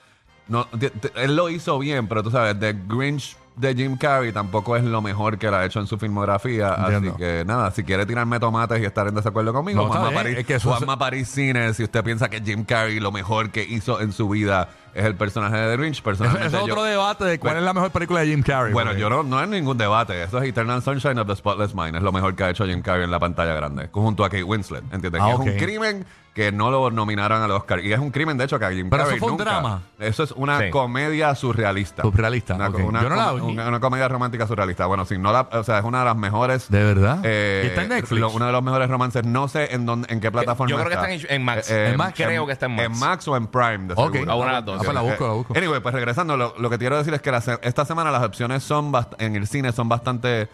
no, 0.47 0.67
él 1.15 1.35
lo 1.35 1.47
hizo 1.49 1.77
bien, 1.77 2.07
pero 2.07 2.23
tú 2.23 2.31
sabes, 2.31 2.59
The 2.59 2.73
Grinch 2.87 3.37
de 3.55 3.75
Jim 3.75 3.97
Carrey 3.97 4.31
tampoco 4.31 4.75
es 4.75 4.83
lo 4.83 4.99
mejor 5.03 5.37
que 5.37 5.45
él 5.45 5.53
ha 5.53 5.63
hecho 5.63 5.79
en 5.79 5.85
su 5.85 5.99
filmografía. 5.99 6.73
Entiendo. 6.75 7.09
Así 7.11 7.17
que 7.19 7.43
nada, 7.45 7.69
si 7.69 7.83
quiere 7.83 8.07
tirarme 8.07 8.39
tomates 8.39 8.81
y 8.81 8.85
estar 8.85 9.07
en 9.07 9.13
desacuerdo 9.13 9.53
conmigo, 9.53 9.83
No, 9.83 9.87
Juanma, 9.89 10.09
París, 10.11 10.39
es 10.39 10.45
que 10.47 10.59
Juanma 10.59 10.97
París 10.97 11.27
Cine, 11.27 11.71
si 11.75 11.83
usted 11.83 12.03
piensa 12.03 12.29
que 12.29 12.41
Jim 12.41 12.63
Carrey 12.65 12.99
lo 12.99 13.11
mejor 13.11 13.51
que 13.51 13.63
hizo 13.63 14.01
en 14.01 14.11
su 14.11 14.27
vida 14.27 14.69
es 14.95 15.05
el 15.05 15.15
personaje 15.15 15.55
de 15.57 15.71
The 15.71 15.77
Grinch, 15.77 15.95
Ese 15.97 16.01
personalmente 16.03 16.47
es 16.47 16.53
otro 16.63 16.75
yo- 16.77 16.83
debate 16.83 17.25
de 17.25 17.39
cuál 17.39 17.57
es 17.57 17.63
la 17.63 17.73
mejor 17.73 17.91
película 17.91 18.21
de 18.21 18.27
Jim 18.27 18.41
Carrey. 18.41 18.73
bueno, 18.73 18.91
porque- 18.91 19.01
yo 19.01 19.09
no, 19.09 19.23
no 19.23 19.37
hay 19.39 19.47
ningún 19.47 19.77
debate. 19.77 20.23
Eso 20.23 20.39
es 20.41 20.49
Eternal 20.49 20.81
Sunshine 20.81 21.19
of 21.19 21.27
the 21.27 21.35
Spotless 21.35 21.75
Mind. 21.75 21.95
Es 21.97 22.01
lo 22.01 22.11
mejor 22.11 22.35
que 22.35 22.43
ha 22.45 22.49
hecho 22.49 22.65
Jim 22.65 22.81
Carrey 22.81 23.03
en 23.03 23.11
la 23.11 23.19
pantalla 23.19 23.53
grande. 23.53 23.89
Junto 23.91 24.23
a 24.25 24.29
Kate 24.29 24.43
Winslet. 24.43 24.83
¿Entiendes? 24.93 25.21
Ah, 25.21 25.27
Que 25.27 25.33
ok. 25.35 25.47
Es 25.47 25.53
un 25.53 25.59
crimen 25.59 26.05
que 26.33 26.51
no 26.51 26.69
lo 26.69 26.91
nominaron 26.91 27.41
al 27.41 27.49
Oscar. 27.51 27.79
Y 27.79 27.93
es 27.93 27.99
un 27.99 28.11
crimen, 28.11 28.37
de 28.37 28.43
hecho, 28.43 28.59
que 28.59 28.65
a 28.65 28.71
Jim 28.71 28.89
Pero 28.89 29.03
eso 29.03 29.07
Carrey 29.07 29.19
fue 29.21 29.31
un 29.31 29.37
nunca- 29.37 29.51
drama. 29.51 29.81
Eso 29.99 30.23
es 30.23 30.31
una 30.33 30.59
Sí. 30.59 30.69
comedia 30.69 31.33
surrealista. 31.33 32.01
Surrealista, 32.01 32.55
Una, 32.55 32.67
ok. 32.67 32.79
una 32.85 33.01
Yo 33.03 33.07
no 33.09 33.15
la 33.15 33.25
com- 33.31 33.47
vi. 33.47 33.53
una- 33.53 33.67
una 33.69 33.79
comedia 33.79 34.09
romántica 34.09 34.45
surrealista. 34.45 34.85
Bueno, 34.85 35.05
si 35.05 35.17
no 35.17 35.31
la... 35.31 35.47
O 35.53 35.63
sea, 35.63 35.77
es 35.79 35.85
una 35.85 35.99
de 35.99 36.05
las 36.05 36.17
mejores... 36.17 36.69
¿De 36.69 36.83
verdad? 36.83 37.19
eh, 37.23 37.61
¿Y 37.63 37.67
está 37.67 37.83
en 37.83 37.87
Netflix? 37.89 38.19
lo- 38.19 38.31
uno 38.31 38.45
de 38.47 38.51
los 38.51 38.61
mejores 38.63 38.89
romances. 38.89 39.23
No 39.25 39.47
sé 39.47 39.73
en 39.73 39.85
dónde, 39.85 40.11
en 40.13 40.19
qué 40.19 40.29
plataforma 40.29 40.69
yo 40.69 40.75
creo 40.75 40.89
que 40.89 40.95
está 40.95 41.09
en- 41.09 41.25
en 41.35 41.45
Max. 41.45 41.71
En 41.71 41.95
Max, 41.95 42.13
creo 42.17 42.45
que 42.45 42.51
está 42.51 42.65
en 42.65 42.75
Max. 42.75 42.85
En 42.91 42.99
Max 42.99 43.27
o 43.29 43.37
en 43.37 43.47
Prime, 43.47 43.77
de 43.87 43.93
Ok. 43.95 44.11
seguro. 44.15 44.31
Ah, 44.31 44.35
una 44.35 44.45
de 44.47 44.51
las 44.53 44.65
dos. 44.65 44.84
Pues 44.85 44.95
la 44.95 45.01
busco, 45.01 45.27
la 45.27 45.33
busco. 45.33 45.53
Anyway, 45.57 45.79
pues 45.81 45.93
regresando, 45.95 46.37
lo, 46.37 46.53
lo 46.57 46.69
que 46.69 46.77
quiero 46.77 46.97
decir 46.97 47.13
es 47.13 47.21
que 47.21 47.31
la 47.31 47.41
se- 47.41 47.59
esta 47.61 47.85
semana 47.85 48.11
las 48.11 48.23
opciones 48.23 48.63
son 48.63 48.91
bast- 48.91 49.15
en 49.19 49.35
el 49.35 49.47
cine 49.47 49.71
son 49.71 49.89
bastante 49.89 50.47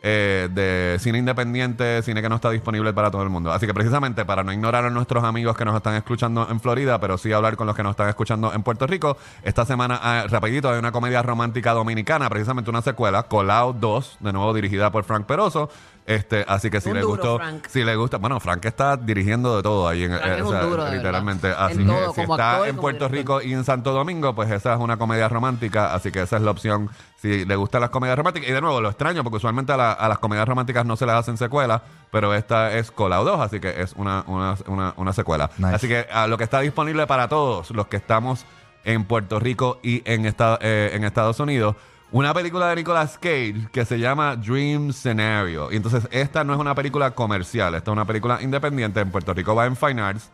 eh, 0.00 0.48
de 0.52 0.96
cine 1.00 1.18
independiente, 1.18 2.02
cine 2.02 2.22
que 2.22 2.28
no 2.28 2.36
está 2.36 2.50
disponible 2.50 2.92
para 2.92 3.10
todo 3.10 3.22
el 3.24 3.30
mundo. 3.30 3.52
Así 3.52 3.66
que 3.66 3.74
precisamente 3.74 4.24
para 4.24 4.44
no 4.44 4.52
ignorar 4.52 4.84
a 4.84 4.90
nuestros 4.90 5.24
amigos 5.24 5.56
que 5.56 5.64
nos 5.64 5.74
están 5.74 5.94
escuchando 5.96 6.46
en 6.48 6.60
Florida, 6.60 7.00
pero 7.00 7.18
sí 7.18 7.32
hablar 7.32 7.56
con 7.56 7.66
los 7.66 7.74
que 7.74 7.82
nos 7.82 7.90
están 7.90 8.08
escuchando 8.08 8.52
en 8.54 8.62
Puerto 8.62 8.86
Rico, 8.86 9.16
esta 9.42 9.64
semana, 9.64 9.98
ah, 10.00 10.24
rapidito, 10.28 10.70
hay 10.70 10.78
una 10.78 10.92
comedia 10.92 11.20
romántica 11.22 11.72
dominicana, 11.72 12.28
precisamente 12.30 12.70
una 12.70 12.82
secuela, 12.82 13.24
Colao 13.24 13.72
2, 13.72 14.18
de 14.20 14.32
nuevo 14.32 14.54
dirigida 14.54 14.92
por 14.92 15.02
Frank 15.02 15.26
Peroso. 15.26 15.68
Este, 16.08 16.42
así 16.48 16.70
que 16.70 16.80
si 16.80 16.88
Un 16.88 16.94
le 16.94 17.00
duro, 17.02 17.12
gustó, 17.12 17.36
Frank. 17.36 17.66
si 17.68 17.84
le 17.84 17.94
gusta, 17.94 18.16
bueno, 18.16 18.40
Frank 18.40 18.64
está 18.64 18.96
dirigiendo 18.96 19.56
de 19.58 19.62
todo 19.62 19.86
ahí 19.86 20.04
en 20.04 20.12
Frank 20.12 20.24
eh, 20.26 20.34
es 20.36 20.42
o 20.42 20.46
un 20.46 20.52
sea, 20.52 20.60
duro, 20.62 20.84
de 20.86 20.96
literalmente. 20.96 21.48
verdad. 21.48 21.66
Así 21.66 21.74
En 21.74 21.86
que 21.86 21.92
todo, 21.92 22.14
si 22.14 22.20
como 22.22 22.34
está 22.34 22.52
y 22.60 22.62
en 22.62 22.68
como 22.70 22.80
Puerto 22.80 23.08
director. 23.10 23.40
Rico 23.40 23.46
y 23.46 23.52
en 23.52 23.64
Santo 23.64 23.92
Domingo, 23.92 24.34
pues 24.34 24.50
esa 24.50 24.72
es 24.72 24.80
una 24.80 24.96
comedia 24.96 25.28
romántica, 25.28 25.92
así 25.94 26.10
que 26.10 26.22
esa 26.22 26.36
es 26.36 26.42
la 26.42 26.50
opción 26.50 26.88
si 27.20 27.44
le 27.44 27.56
gustan 27.56 27.82
las 27.82 27.90
comedias 27.90 28.16
románticas. 28.16 28.48
Y 28.48 28.52
de 28.52 28.60
nuevo, 28.62 28.80
lo 28.80 28.88
extraño, 28.88 29.22
porque 29.22 29.36
usualmente 29.36 29.70
a, 29.72 29.76
la- 29.76 29.92
a 29.92 30.08
las 30.08 30.18
comedias 30.18 30.48
románticas 30.48 30.86
no 30.86 30.96
se 30.96 31.04
les 31.04 31.14
hacen 31.14 31.36
secuelas, 31.36 31.82
pero 32.10 32.32
esta 32.34 32.72
es 32.72 32.90
Colao 32.90 33.22
2, 33.24 33.40
así 33.40 33.60
que 33.60 33.82
es 33.82 33.92
una, 33.92 34.24
una, 34.28 34.56
una, 34.66 34.94
una 34.96 35.12
secuela. 35.12 35.50
Nice. 35.58 35.74
Así 35.74 35.88
que 35.88 36.06
a 36.10 36.26
lo 36.26 36.38
que 36.38 36.44
está 36.44 36.60
disponible 36.60 37.06
para 37.06 37.28
todos 37.28 37.70
los 37.72 37.86
que 37.88 37.98
estamos 37.98 38.46
en 38.84 39.04
Puerto 39.04 39.38
Rico 39.40 39.78
y 39.82 40.02
en, 40.10 40.24
esta- 40.24 40.58
eh, 40.62 40.92
en 40.94 41.04
Estados 41.04 41.38
Unidos. 41.38 41.76
Una 42.10 42.32
película 42.32 42.68
de 42.70 42.76
Nicolas 42.76 43.18
Cage 43.18 43.68
que 43.70 43.84
se 43.84 43.98
llama 43.98 44.34
Dream 44.36 44.92
Scenario. 44.94 45.70
Y 45.70 45.76
entonces 45.76 46.08
esta 46.10 46.42
no 46.42 46.54
es 46.54 46.58
una 46.58 46.74
película 46.74 47.10
comercial, 47.10 47.74
esta 47.74 47.90
es 47.90 47.92
una 47.92 48.06
película 48.06 48.40
independiente. 48.40 49.00
En 49.00 49.10
Puerto 49.10 49.34
Rico 49.34 49.54
va 49.54 49.66
en 49.66 49.76
Fine 49.76 50.00
Arts. 50.00 50.30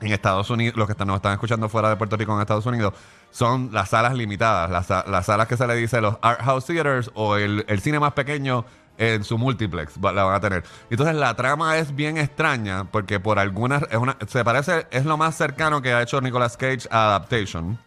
En 0.00 0.12
Estados 0.12 0.50
Unidos, 0.50 0.76
los 0.76 0.86
que 0.86 0.92
están, 0.92 1.08
nos 1.08 1.16
están 1.16 1.32
escuchando 1.32 1.68
fuera 1.68 1.88
de 1.88 1.96
Puerto 1.96 2.16
Rico 2.16 2.34
en 2.34 2.42
Estados 2.42 2.66
Unidos, 2.66 2.92
son 3.30 3.70
las 3.72 3.88
salas 3.88 4.14
limitadas, 4.14 4.70
las, 4.70 5.06
las 5.08 5.24
salas 5.24 5.48
que 5.48 5.56
se 5.56 5.66
le 5.66 5.74
dice 5.74 6.02
los 6.02 6.16
Art 6.20 6.42
House 6.42 6.66
Theaters 6.66 7.10
o 7.14 7.36
el, 7.36 7.64
el 7.66 7.80
cine 7.80 7.98
más 7.98 8.12
pequeño 8.12 8.66
en 8.98 9.24
su 9.24 9.38
multiplex 9.38 9.96
la 10.00 10.24
van 10.24 10.34
a 10.34 10.40
tener. 10.40 10.64
Entonces 10.90 11.16
la 11.16 11.34
trama 11.34 11.76
es 11.78 11.94
bien 11.94 12.18
extraña 12.18 12.84
porque 12.84 13.20
por 13.20 13.38
algunas 13.38 13.82
es 13.90 13.96
una 13.96 14.16
se 14.26 14.44
parece 14.44 14.86
es 14.90 15.04
lo 15.04 15.16
más 15.16 15.36
cercano 15.36 15.82
que 15.82 15.92
ha 15.92 16.02
hecho 16.02 16.20
Nicolas 16.20 16.56
Cage 16.56 16.88
a 16.90 17.06
Adaptation. 17.06 17.78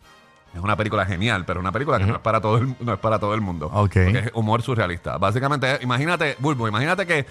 Es 0.54 0.62
una 0.62 0.75
película 0.75 1.06
genial, 1.06 1.46
pero 1.46 1.60
una 1.60 1.72
película 1.72 2.00
que 2.00 2.06
no 2.06 2.16
es 2.16 2.19
para 2.19 2.42
todo 2.42 2.57
el, 2.57 2.75
no 2.80 2.94
es 2.94 3.00
para 3.00 3.19
todo 3.19 3.34
el 3.34 3.42
mundo. 3.42 3.68
Ok. 3.68 3.94
Porque 3.94 4.19
es 4.19 4.31
humor 4.34 4.62
surrealista. 4.62 5.18
Básicamente, 5.18 5.80
imagínate, 5.81 6.36
Bulbo, 6.40 6.68
imagínate 6.68 7.06
que 7.06 7.25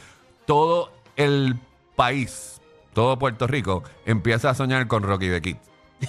todo 0.46 0.92
el 1.16 1.56
país, 1.96 2.60
todo 2.92 3.18
Puerto 3.18 3.46
Rico, 3.46 3.82
empieza 4.06 4.50
a 4.50 4.54
soñar 4.54 4.86
con 4.86 5.02
Rocky 5.02 5.28
the 5.28 5.42
Kid. 5.42 5.56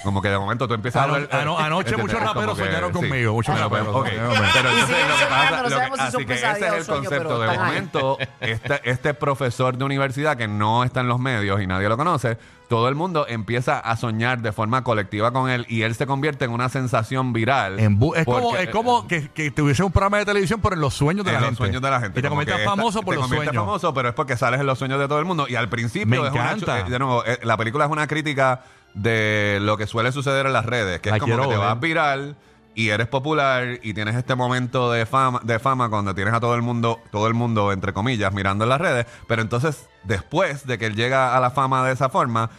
Como 0.03 0.21
que 0.21 0.29
de 0.29 0.37
momento 0.37 0.67
tú 0.67 0.75
empiezas 0.75 1.03
Ano- 1.03 1.15
a 1.15 1.17
ver. 1.19 1.29
ano- 1.31 1.57
anoche 1.57 1.89
¿entiendes? 1.89 2.03
muchos 2.03 2.19
como 2.19 2.33
raperos 2.33 2.57
que- 2.59 2.65
soñaron 2.65 2.93
sí. 2.93 2.99
conmigo, 2.99 3.33
muchos 3.33 3.53
pues, 3.55 3.63
raperos 3.63 3.87
ok. 3.95 4.07
soñaron. 4.07 4.29
Pero 4.29 4.69
Y 4.69 4.73
entonces 4.73 4.85
siguen 4.87 5.09
lo 5.09 5.15
que 5.15 5.23
soñando, 5.23 5.29
pasa. 5.29 5.49
no 5.49 5.57
lo 5.57 5.63
que- 5.69 5.73
sabemos 5.75 5.99
si 5.99 6.05
son 6.05 6.07
así 6.07 6.25
que 6.25 6.33
ese 6.33 6.41
pesadillas 6.43 6.67
es 6.67 6.73
o 6.73 6.77
el 6.77 6.83
sueños, 6.85 7.03
concepto. 7.09 7.27
pero 7.27 7.39
De 7.39 7.47
están 7.47 7.59
ahí. 7.65 7.67
momento, 7.71 8.17
este, 8.39 8.89
este 8.91 9.13
profesor 9.15 9.77
de 9.77 9.83
universidad 9.85 10.37
que 10.37 10.47
no 10.47 10.83
está 10.83 10.99
en 11.01 11.07
los 11.07 11.19
medios 11.19 11.59
y 11.61 11.65
nadie 11.67 11.89
lo 11.89 11.97
conoce, 11.97 12.37
todo 12.69 12.87
el 12.87 12.93
mundo 12.93 13.25
empieza 13.27 13.79
a 13.79 13.97
soñar 13.97 14.41
de 14.43 14.51
forma 14.51 14.83
colectiva 14.83 15.31
con 15.31 15.49
él 15.49 15.65
y 15.67 15.81
él 15.81 15.95
se 15.95 16.05
convierte 16.05 16.45
en 16.45 16.51
una 16.51 16.69
sensación 16.69 17.33
viral. 17.33 17.79
En 17.79 17.99
bu- 17.99 18.15
es 18.15 18.25
como, 18.25 18.41
porque- 18.51 18.63
es 18.65 18.69
como 18.69 19.07
que, 19.07 19.29
que 19.29 19.49
tuviese 19.49 19.81
un 19.81 19.91
programa 19.91 20.19
de 20.19 20.25
televisión, 20.25 20.61
pero 20.61 20.75
en 20.75 20.81
los 20.81 20.93
sueños 20.93 21.25
de 21.25 21.31
en 21.31 21.33
la 21.35 21.39
los 21.41 21.47
gente. 21.49 21.57
sueños 21.63 21.81
de 21.81 21.89
la 21.89 21.99
gente. 21.99 22.19
Y 22.19 22.21
te 22.21 22.29
Como 22.29 22.41
conviertes 22.41 22.63
esta- 22.63 22.75
famoso 22.75 23.01
por 23.01 23.13
te 23.15 23.15
los 23.15 23.23
conviertes 23.23 23.47
sueños. 23.49 23.65
famoso, 23.65 23.91
pero 23.95 24.09
es 24.09 24.13
porque 24.13 24.37
sales 24.37 24.59
en 24.59 24.67
los 24.67 24.77
sueños 24.77 24.99
de 24.99 25.07
todo 25.07 25.17
el 25.17 25.25
mundo. 25.25 25.47
Y 25.49 25.55
al 25.55 25.67
principio 25.67 26.21
Me 26.21 26.27
es 26.27 26.31
una 26.33 26.43
encanta. 26.43 26.79
eh, 26.81 26.83
de 26.87 26.99
nuevo, 26.99 27.25
eh, 27.25 27.39
la 27.41 27.57
película 27.57 27.85
es 27.85 27.91
una 27.91 28.05
crítica 28.05 28.61
de 29.01 29.59
lo 29.61 29.77
que 29.77 29.87
suele 29.87 30.11
suceder 30.11 30.45
en 30.45 30.53
las 30.53 30.65
redes, 30.65 30.99
que 30.99 31.09
La 31.09 31.17
es 31.17 31.21
como 31.21 31.33
que 31.33 31.37
quiero 31.37 31.49
te 31.49 31.57
ver. 31.57 31.67
vas 31.67 31.79
viral 31.79 32.35
y 32.75 32.89
eres 32.89 33.07
popular 33.07 33.79
y 33.81 33.93
tienes 33.93 34.15
este 34.15 34.35
momento 34.35 34.91
de 34.91 35.05
fama, 35.05 35.41
de 35.43 35.59
fama 35.59 35.89
cuando 35.89 36.15
tienes 36.15 36.33
a 36.33 36.39
todo 36.39 36.55
el 36.55 36.61
mundo, 36.61 36.99
todo 37.11 37.27
el 37.27 37.33
mundo, 37.33 37.71
entre 37.71 37.93
comillas, 37.93 38.33
mirando 38.33 38.63
en 38.65 38.69
las 38.69 38.79
redes. 38.79 39.05
Pero 39.27 39.41
entonces, 39.41 39.89
después 40.03 40.65
de 40.65 40.77
que 40.77 40.85
él 40.85 40.95
llega 40.95 41.35
a 41.35 41.39
la 41.39 41.51
fama 41.51 41.85
de 41.85 41.93
esa 41.93 42.09
forma, 42.09 42.49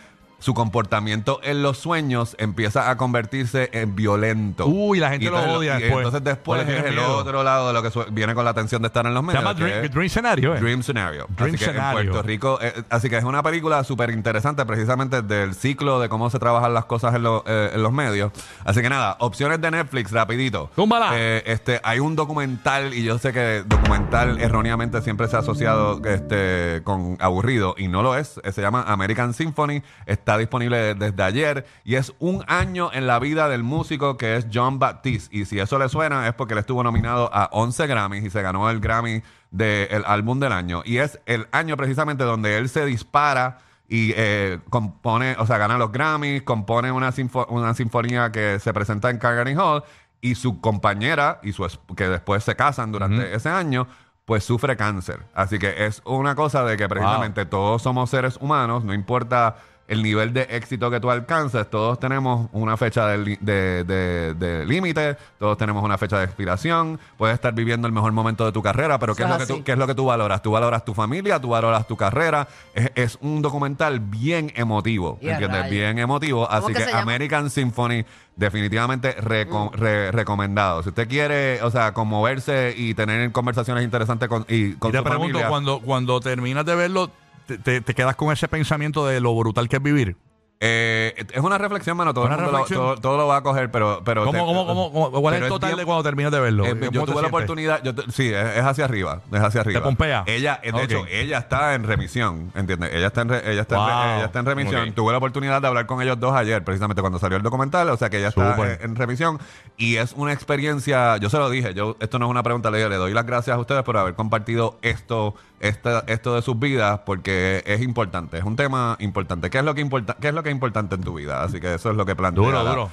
su 0.40 0.52
comportamiento 0.54 1.38
en 1.44 1.62
los 1.62 1.78
sueños 1.78 2.35
empieza 2.38 2.90
a 2.90 2.97
convertirse 2.97 3.70
en 3.73 3.94
violento. 3.94 4.66
Uy, 4.66 4.99
la 4.99 5.11
gente 5.11 5.26
Y 5.26 5.28
lo 5.28 5.38
odia 5.38 5.78
y 5.78 5.82
después. 5.82 5.99
entonces 6.04 6.25
después 6.25 6.68
es 6.68 6.85
el 6.85 6.94
miedo. 6.94 7.16
otro 7.18 7.42
lado 7.44 7.68
de 7.68 7.73
lo 7.75 7.82
que 7.82 8.11
viene 8.11 8.35
con 8.35 8.44
la 8.44 8.50
atención 8.50 8.82
de 8.82 8.88
estar 8.88 9.06
en 9.06 9.14
los 9.14 9.20
Se 9.23 9.26
medios. 9.28 9.42
llama 9.44 9.54
que 9.56 9.64
Dream, 9.64 9.90
Dream 9.92 10.09
Scenario, 10.09 10.54
¿eh? 10.56 10.61
Dream 10.61 10.82
Scenario. 10.82 11.26
Dream 11.30 11.54
así 11.54 11.59
que 11.64 11.70
Scenario. 11.70 12.00
en 12.00 12.06
Puerto 12.09 12.23
Rico, 12.26 12.59
eh, 12.61 12.73
así 12.90 13.09
que 13.09 13.16
es 13.18 13.25
una 13.25 13.42
película 13.42 13.85
súper 13.85 14.11
interesante 14.11 14.64
precisamente 14.66 15.23
del 15.23 15.54
ciclo 15.54 16.00
de 16.00 16.09
cómo 16.09 16.30
se 16.30 16.38
trabajan 16.38 16.75
las 16.75 16.87
cosas 16.87 17.14
en, 17.14 17.23
lo- 17.23 17.44
eh, 17.47 17.70
en 17.75 17.82
los 17.82 17.92
medios. 17.92 18.32
Así 18.64 18.80
que 18.82 18.88
nada, 18.88 19.16
opciones 19.20 19.61
de 19.61 19.70
Netflix, 19.70 20.11
rapidito. 20.11 20.70
Túmbala. 20.75 21.11
Este, 21.20 21.80
hay 21.85 21.99
un 22.00 22.16
documental 22.16 22.94
y 22.94 23.04
yo 23.04 23.18
sé 23.18 23.32
que 23.32 23.62
documental 23.66 24.40
erróneamente 24.40 25.02
siempre 25.02 25.28
se 25.28 25.37
ha 25.37 25.40
asociado 25.40 26.00
este, 26.04 26.80
con 26.85 27.16
aburrido 27.20 27.75
y 27.76 27.88
no 27.88 28.02
lo 28.02 28.16
es. 28.16 28.40
Se 28.52 28.62
llama 28.62 28.85
American 28.87 29.35
Symphony. 29.35 29.82
Está 30.06 30.29
está 30.30 30.38
disponible 30.38 30.94
desde 30.94 31.20
ayer 31.25 31.66
y 31.82 31.96
es 31.96 32.12
un 32.20 32.44
año 32.46 32.90
en 32.92 33.08
la 33.08 33.18
vida 33.18 33.49
del 33.49 33.64
músico 33.64 34.16
que 34.16 34.37
es 34.37 34.46
John 34.52 34.78
Baptiste. 34.78 35.37
Y 35.37 35.44
si 35.44 35.58
eso 35.58 35.76
le 35.76 35.88
suena 35.88 36.28
es 36.28 36.34
porque 36.34 36.54
él 36.54 36.60
estuvo 36.60 36.84
nominado 36.84 37.28
a 37.32 37.49
11 37.50 37.88
Grammys 37.88 38.25
y 38.25 38.30
se 38.30 38.40
ganó 38.40 38.70
el 38.70 38.78
Grammy 38.78 39.22
del 39.50 40.04
álbum 40.06 40.38
del 40.38 40.52
año. 40.52 40.82
Y 40.84 40.99
es 40.99 41.18
el 41.26 41.49
año 41.50 41.76
precisamente 41.76 42.22
donde 42.22 42.58
él 42.58 42.68
se 42.68 42.84
dispara 42.87 43.58
y 43.88 44.12
eh, 44.16 44.60
compone, 44.70 45.34
o 45.40 45.46
sea, 45.46 45.58
gana 45.58 45.76
los 45.76 45.90
Grammys, 45.90 46.42
compone 46.42 46.92
una, 46.92 47.12
una 47.49 47.75
sinfonía 47.75 48.30
que 48.30 48.60
se 48.60 48.72
presenta 48.72 49.10
en 49.10 49.18
Carnegie 49.18 49.60
Hall 49.60 49.82
y 50.20 50.37
su 50.37 50.60
compañera, 50.60 51.40
y 51.42 51.50
su 51.50 51.66
que 51.96 52.08
después 52.08 52.44
se 52.44 52.54
casan 52.54 52.92
durante 52.92 53.34
ese 53.34 53.49
año, 53.49 53.88
pues 54.26 54.44
sufre 54.44 54.76
cáncer. 54.76 55.26
Así 55.34 55.58
que 55.58 55.87
es 55.87 56.02
una 56.04 56.37
cosa 56.37 56.62
de 56.62 56.76
que 56.76 56.88
precisamente 56.88 57.46
todos 57.46 57.82
somos 57.82 58.10
seres 58.10 58.37
humanos, 58.40 58.84
no 58.84 58.94
importa 58.94 59.56
el 59.90 60.04
nivel 60.04 60.32
de 60.32 60.42
éxito 60.50 60.88
que 60.88 61.00
tú 61.00 61.11
alcances, 61.11 61.68
todos 61.68 61.99
tenemos 61.99 62.49
una 62.52 62.76
fecha 62.76 63.09
de, 63.09 64.64
límite, 64.64 65.16
todos 65.37 65.59
tenemos 65.59 65.82
una 65.82 65.99
fecha 65.99 66.16
de 66.16 66.26
expiración, 66.26 67.00
puedes 67.18 67.35
estar 67.35 67.52
viviendo 67.52 67.88
el 67.88 67.92
mejor 67.92 68.12
momento 68.12 68.47
de 68.47 68.52
tu 68.52 68.62
carrera, 68.62 69.00
pero 69.00 69.16
¿qué, 69.16 69.25
es 69.25 69.28
lo, 69.28 69.38
que 69.38 69.47
tú, 69.47 69.64
¿qué 69.64 69.73
es 69.73 69.78
lo 69.78 69.88
que 69.88 69.97
tú 69.97 70.04
valoras? 70.04 70.42
Tú 70.42 70.52
valoras 70.52 70.85
tu 70.85 70.94
familia, 70.94 71.40
tú 71.40 71.49
valoras 71.49 71.88
tu 71.88 71.97
carrera. 71.97 72.47
Es, 72.94 73.18
un 73.20 73.42
documental 73.42 73.99
bien 73.99 74.52
emotivo, 74.54 75.18
¿entiendes? 75.20 75.68
Bien 75.68 75.99
emotivo. 75.99 76.49
Así 76.49 76.73
que, 76.73 76.85
American 76.85 77.50
Symphony 77.50 78.04
definitivamente 78.37 79.16
mm. 79.20 79.75
recomendado. 80.12 80.82
Si 80.82 80.90
usted 80.90 81.09
quiere, 81.09 81.62
o 81.62 81.70
sea, 81.70 81.92
conmoverse 81.92 82.75
y 82.76 82.94
tener 82.94 83.32
conversaciones 83.32 83.85
interesantes 83.85 84.28
con, 84.28 84.47
y 84.49 84.75
con 84.75 84.92
te 84.92 85.02
pregunto, 85.02 85.40
cuando, 85.49 85.80
cuando 85.80 86.20
terminas 86.20 86.64
de 86.64 86.75
verlo, 86.75 87.11
te, 87.59 87.83
quedas 87.95 88.16
con 88.16 88.33
ese 88.33 88.49
pensamiento 88.49 89.07
de 89.07 89.21
lo 89.21 89.35
brutal 89.35 89.69
que 89.69 89.76
es 89.76 89.83
vivir. 89.83 90.16
Eh, 90.62 91.14
es 91.33 91.40
una 91.40 91.57
reflexión, 91.57 91.97
mano. 91.97 92.12
Todo, 92.12 92.26
el 92.26 92.33
mundo 92.33 92.66
Lo, 92.69 92.97
todo, 92.99 93.16
lo 93.16 93.26
va 93.26 93.38
a 93.38 93.42
coger, 93.42 93.71
pero. 93.71 94.02
pero 94.04 94.26
¿Cómo, 94.26 94.45
cómo, 94.45 94.92
cómo, 94.92 95.11
cuál 95.11 95.37
es 95.37 95.42
el 95.42 95.49
total 95.49 95.75
de 95.75 95.87
cuando 95.87 96.02
terminas 96.02 96.30
de 96.30 96.38
verlo? 96.38 96.66
Eh, 96.66 96.76
yo 96.92 97.07
tuve 97.07 97.23
la 97.23 97.28
oportunidad. 97.28 97.83
Yo 97.83 97.95
sí, 98.12 98.30
es, 98.30 98.62
hacia 98.62 98.85
arriba. 98.85 99.23
Es 99.33 99.40
hacia 99.40 99.62
arriba. 99.62 99.80
¿Te 99.80 99.85
pompea? 99.85 100.25
Ella, 100.26 100.61
de 100.62 100.83
hecho, 100.83 101.07
ella 101.09 101.38
está 101.38 101.75
en 101.75 101.85
remisión. 101.85 102.52
¿Entiendes? 102.54 102.92
Ella 102.92 103.07
está 103.07 103.23
en, 103.23 103.30
ella 103.30 103.62
está 103.62 103.76
en, 103.76 104.19
ella 104.19 104.25
está 104.26 104.38
en 104.40 104.47
remisión. 104.47 104.92
Tuve 104.92 105.12
la 105.12 105.19
oportunidad 105.19 105.62
de 105.62 105.69
hablar 105.69 105.87
con 105.87 106.02
ellos 106.02 106.21
dos 106.21 106.35
ayer, 106.35 106.62
precisamente 106.62 107.00
cuando 107.00 107.19
salió 107.19 107.38
el 107.38 107.42
documental. 107.42 107.88
O 107.88 107.97
sea 107.97 108.11
que 108.11 108.19
ella 108.19 108.28
está 108.28 108.54
en, 108.83 108.97
remisión. 108.97 109.38
Y 109.78 109.97
es 109.97 110.12
una 110.12 110.35
experiencia. 110.35 111.16
Yo 111.16 111.30
se 111.30 111.38
lo 111.38 111.49
dije. 111.49 111.73
yo 111.73 111.97
Esto 112.00 112.19
no 112.19 112.26
es 112.26 112.30
una 112.30 112.42
pregunta. 112.42 112.71
Le, 112.71 112.87
le 112.87 112.97
doy 112.97 113.14
las 113.14 113.25
gracias 113.25 113.57
a 113.57 113.59
ustedes 113.59 113.83
por 113.83 113.97
haber 113.97 114.12
compartido 114.12 114.78
esto 114.83 115.35
esto 115.61 116.35
de 116.35 116.43
sus 116.43 116.59
vidas 116.59 117.00
porque 117.05 117.62
es 117.67 117.83
importante, 117.83 118.38
es 118.38 118.45
un 118.45 118.57
tema 118.57 118.97
importante. 118.99 119.50
¿Qué 119.50 119.59
es 119.59 119.64
lo 119.64 119.75
que 119.75 119.83
importa, 119.83 120.17
qué 120.21 120.29
es 120.29 120.35
lo 120.35 120.43
que 120.43 120.49
es 120.49 120.55
importante 120.55 120.95
en 120.95 121.02
tu 121.02 121.14
vida? 121.14 121.43
Así 121.43 121.61
que 121.61 121.75
eso 121.75 121.90
es 121.90 121.97
lo 121.97 122.07
que 122.07 122.17
plantea 122.17 122.88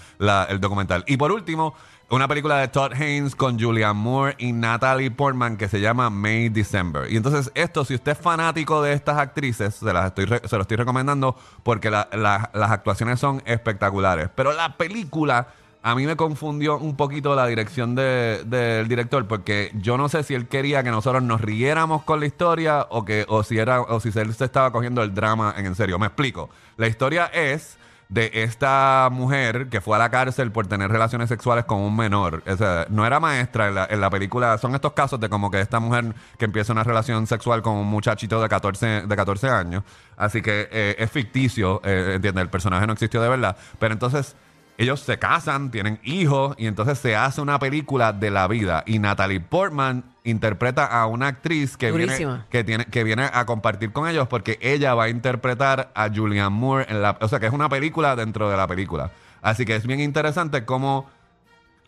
el 0.49 0.59
documental. 0.59 1.03
Y 1.07 1.17
por 1.17 1.31
último, 1.31 1.73
una 2.09 2.27
película 2.27 2.57
de 2.57 2.67
Todd 2.67 2.93
Haynes 2.93 3.35
con 3.35 3.59
Julianne 3.59 3.99
Moore 3.99 4.35
y 4.37 4.51
Natalie 4.51 5.11
Portman 5.11 5.57
que 5.57 5.67
se 5.67 5.79
llama 5.79 6.09
May 6.09 6.49
December. 6.49 7.11
Y 7.11 7.17
entonces 7.17 7.51
esto, 7.55 7.85
si 7.85 7.95
usted 7.95 8.13
es 8.13 8.17
fanático 8.17 8.81
de 8.81 8.93
estas 8.93 9.17
actrices, 9.17 9.75
se 9.75 9.93
las 9.93 10.07
estoy 10.07 10.25
se 10.25 10.55
lo 10.55 10.61
estoy 10.61 10.77
recomendando 10.77 11.37
porque 11.63 11.89
las 11.89 12.71
actuaciones 12.71 13.19
son 13.19 13.41
espectaculares. 13.45 14.29
Pero 14.35 14.53
la 14.53 14.77
película 14.77 15.47
a 15.87 15.95
mí 15.95 16.05
me 16.05 16.17
confundió 16.17 16.77
un 16.77 16.97
poquito 16.97 17.33
la 17.33 17.47
dirección 17.47 17.95
del 17.95 18.89
director 18.89 19.25
porque 19.25 19.71
yo 19.75 19.95
no 19.95 20.09
sé 20.09 20.21
si 20.23 20.33
él 20.33 20.49
quería 20.49 20.83
que 20.83 20.91
nosotros 20.91 21.23
nos 21.23 21.39
riéramos 21.39 22.03
con 22.03 22.19
la 22.19 22.25
historia 22.25 22.85
o 22.89 23.05
que 23.05 23.25
o 23.29 23.41
si 23.41 23.57
era 23.57 23.79
o 23.79 24.01
si 24.01 24.09
él 24.19 24.33
se 24.33 24.43
estaba 24.43 24.73
cogiendo 24.73 25.01
el 25.01 25.13
drama 25.13 25.53
en 25.55 25.73
serio. 25.75 25.97
Me 25.97 26.07
explico. 26.07 26.49
La 26.75 26.87
historia 26.87 27.27
es 27.27 27.77
de 28.09 28.31
esta 28.33 29.07
mujer 29.13 29.69
que 29.69 29.79
fue 29.79 29.95
a 29.95 29.99
la 29.99 30.11
cárcel 30.11 30.51
por 30.51 30.67
tener 30.67 30.91
relaciones 30.91 31.29
sexuales 31.29 31.63
con 31.63 31.79
un 31.79 31.95
menor. 31.95 32.43
O 32.45 32.57
sea, 32.57 32.85
no 32.89 33.05
era 33.05 33.21
maestra 33.21 33.87
en 33.89 34.01
la, 34.01 34.09
película. 34.09 34.57
Son 34.57 34.75
estos 34.75 34.91
casos 34.91 35.21
de 35.21 35.29
como 35.29 35.49
que 35.49 35.61
esta 35.61 35.79
mujer 35.79 36.13
que 36.37 36.43
empieza 36.43 36.73
una 36.73 36.83
relación 36.83 37.27
sexual 37.27 37.61
con 37.61 37.77
un 37.77 37.87
muchachito 37.87 38.41
de 38.41 38.49
14, 38.49 39.03
de 39.07 39.15
14 39.15 39.47
años. 39.47 39.83
Así 40.17 40.41
que 40.41 40.67
eh, 40.69 40.97
es 40.99 41.09
ficticio, 41.09 41.79
eh, 41.85 42.15
¿entiendes? 42.15 42.41
El 42.41 42.49
personaje 42.49 42.85
no 42.85 42.91
existió 42.91 43.21
de 43.21 43.29
verdad. 43.29 43.55
Pero 43.79 43.93
entonces 43.93 44.35
ellos 44.77 44.99
se 44.99 45.17
casan, 45.17 45.71
tienen 45.71 45.99
hijos 46.03 46.55
y 46.57 46.67
entonces 46.67 46.99
se 46.99 47.15
hace 47.15 47.41
una 47.41 47.57
película 47.57 48.13
de 48.13 48.29
la 48.29 48.47
vida. 48.47 48.83
Y 48.85 48.99
Natalie 48.99 49.39
Portman 49.39 50.03
interpreta 50.23 50.85
a 50.85 51.07
una 51.07 51.27
actriz 51.27 51.77
que 51.77 51.91
viene, 51.91 52.43
que, 52.49 52.63
tiene, 52.63 52.85
que 52.85 53.03
viene 53.03 53.29
a 53.33 53.45
compartir 53.45 53.91
con 53.91 54.07
ellos 54.07 54.27
porque 54.27 54.59
ella 54.61 54.93
va 54.93 55.05
a 55.05 55.09
interpretar 55.09 55.91
a 55.95 56.09
Julianne 56.13 56.51
Moore 56.51 56.85
en 56.89 57.01
la... 57.01 57.17
O 57.21 57.27
sea, 57.27 57.39
que 57.39 57.47
es 57.47 57.53
una 57.53 57.69
película 57.69 58.15
dentro 58.15 58.49
de 58.49 58.57
la 58.57 58.67
película. 58.67 59.11
Así 59.41 59.65
que 59.65 59.75
es 59.75 59.87
bien 59.87 59.99
interesante 59.99 60.65
cómo 60.65 61.09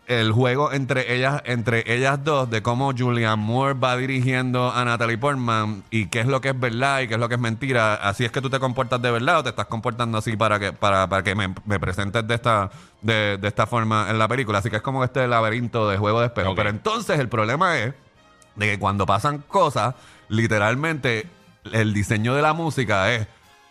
el 0.10 0.32
juego 0.32 0.74
entre 0.74 1.13
ellas, 1.13 1.44
entre 1.46 1.84
ellas 1.86 2.24
dos, 2.24 2.50
de 2.50 2.63
cómo 2.63 2.92
Julianne 2.98 3.36
Moore 3.36 3.75
va 3.75 3.96
dirigiendo 3.96 4.72
a 4.72 4.84
Natalie 4.84 5.20
Portman 5.20 5.84
y 5.92 6.08
qué 6.08 6.22
es 6.22 6.25
lo 6.25 6.42
que 6.42 6.50
es 6.50 6.60
verdad 6.60 7.01
y 7.01 7.08
qué 7.08 7.13
es 7.13 7.20
lo 7.20 7.30
que 7.30 7.36
es 7.36 7.39
mentira. 7.39 7.94
Así 7.94 8.25
es 8.25 8.32
que 8.32 8.42
tú 8.42 8.50
te 8.50 8.60
comportas 8.60 9.00
de 9.04 9.12
verdad 9.12 9.38
o 9.38 9.44
te 9.44 9.50
estás 9.50 9.68
comportando 9.68 10.18
así 10.18 10.36
para 10.36 10.60
que, 10.60 10.74
para, 10.74 11.08
para 11.08 11.22
que 11.22 11.36
me, 11.36 11.50
presentes 11.80 12.28
de 12.28 12.34
esta, 12.34 12.72
de, 13.04 13.38
de, 13.38 13.48
esta 13.48 13.68
forma 13.68 14.08
en 14.10 14.18
la 14.18 14.28
película. 14.28 14.58
Así 14.58 14.72
que 14.72 14.78
es 14.78 14.82
como 14.82 15.04
este 15.04 15.28
laberinto 15.28 15.88
de 15.88 15.98
juego 15.98 16.22
de 16.22 16.25
espejo. 16.25 16.56
Pero 16.56 16.70
entonces 16.70 17.20
el 17.20 17.30
problema 17.30 17.78
es 17.78 17.94
de 18.56 18.66
que 18.66 18.80
cuando 18.80 19.06
pasan 19.06 19.44
cosas, 19.48 19.94
literalmente 20.28 21.28
el 21.72 21.94
diseño 21.94 22.34
de 22.34 22.42
la 22.42 22.54
música 22.54 23.13
es 23.13 23.28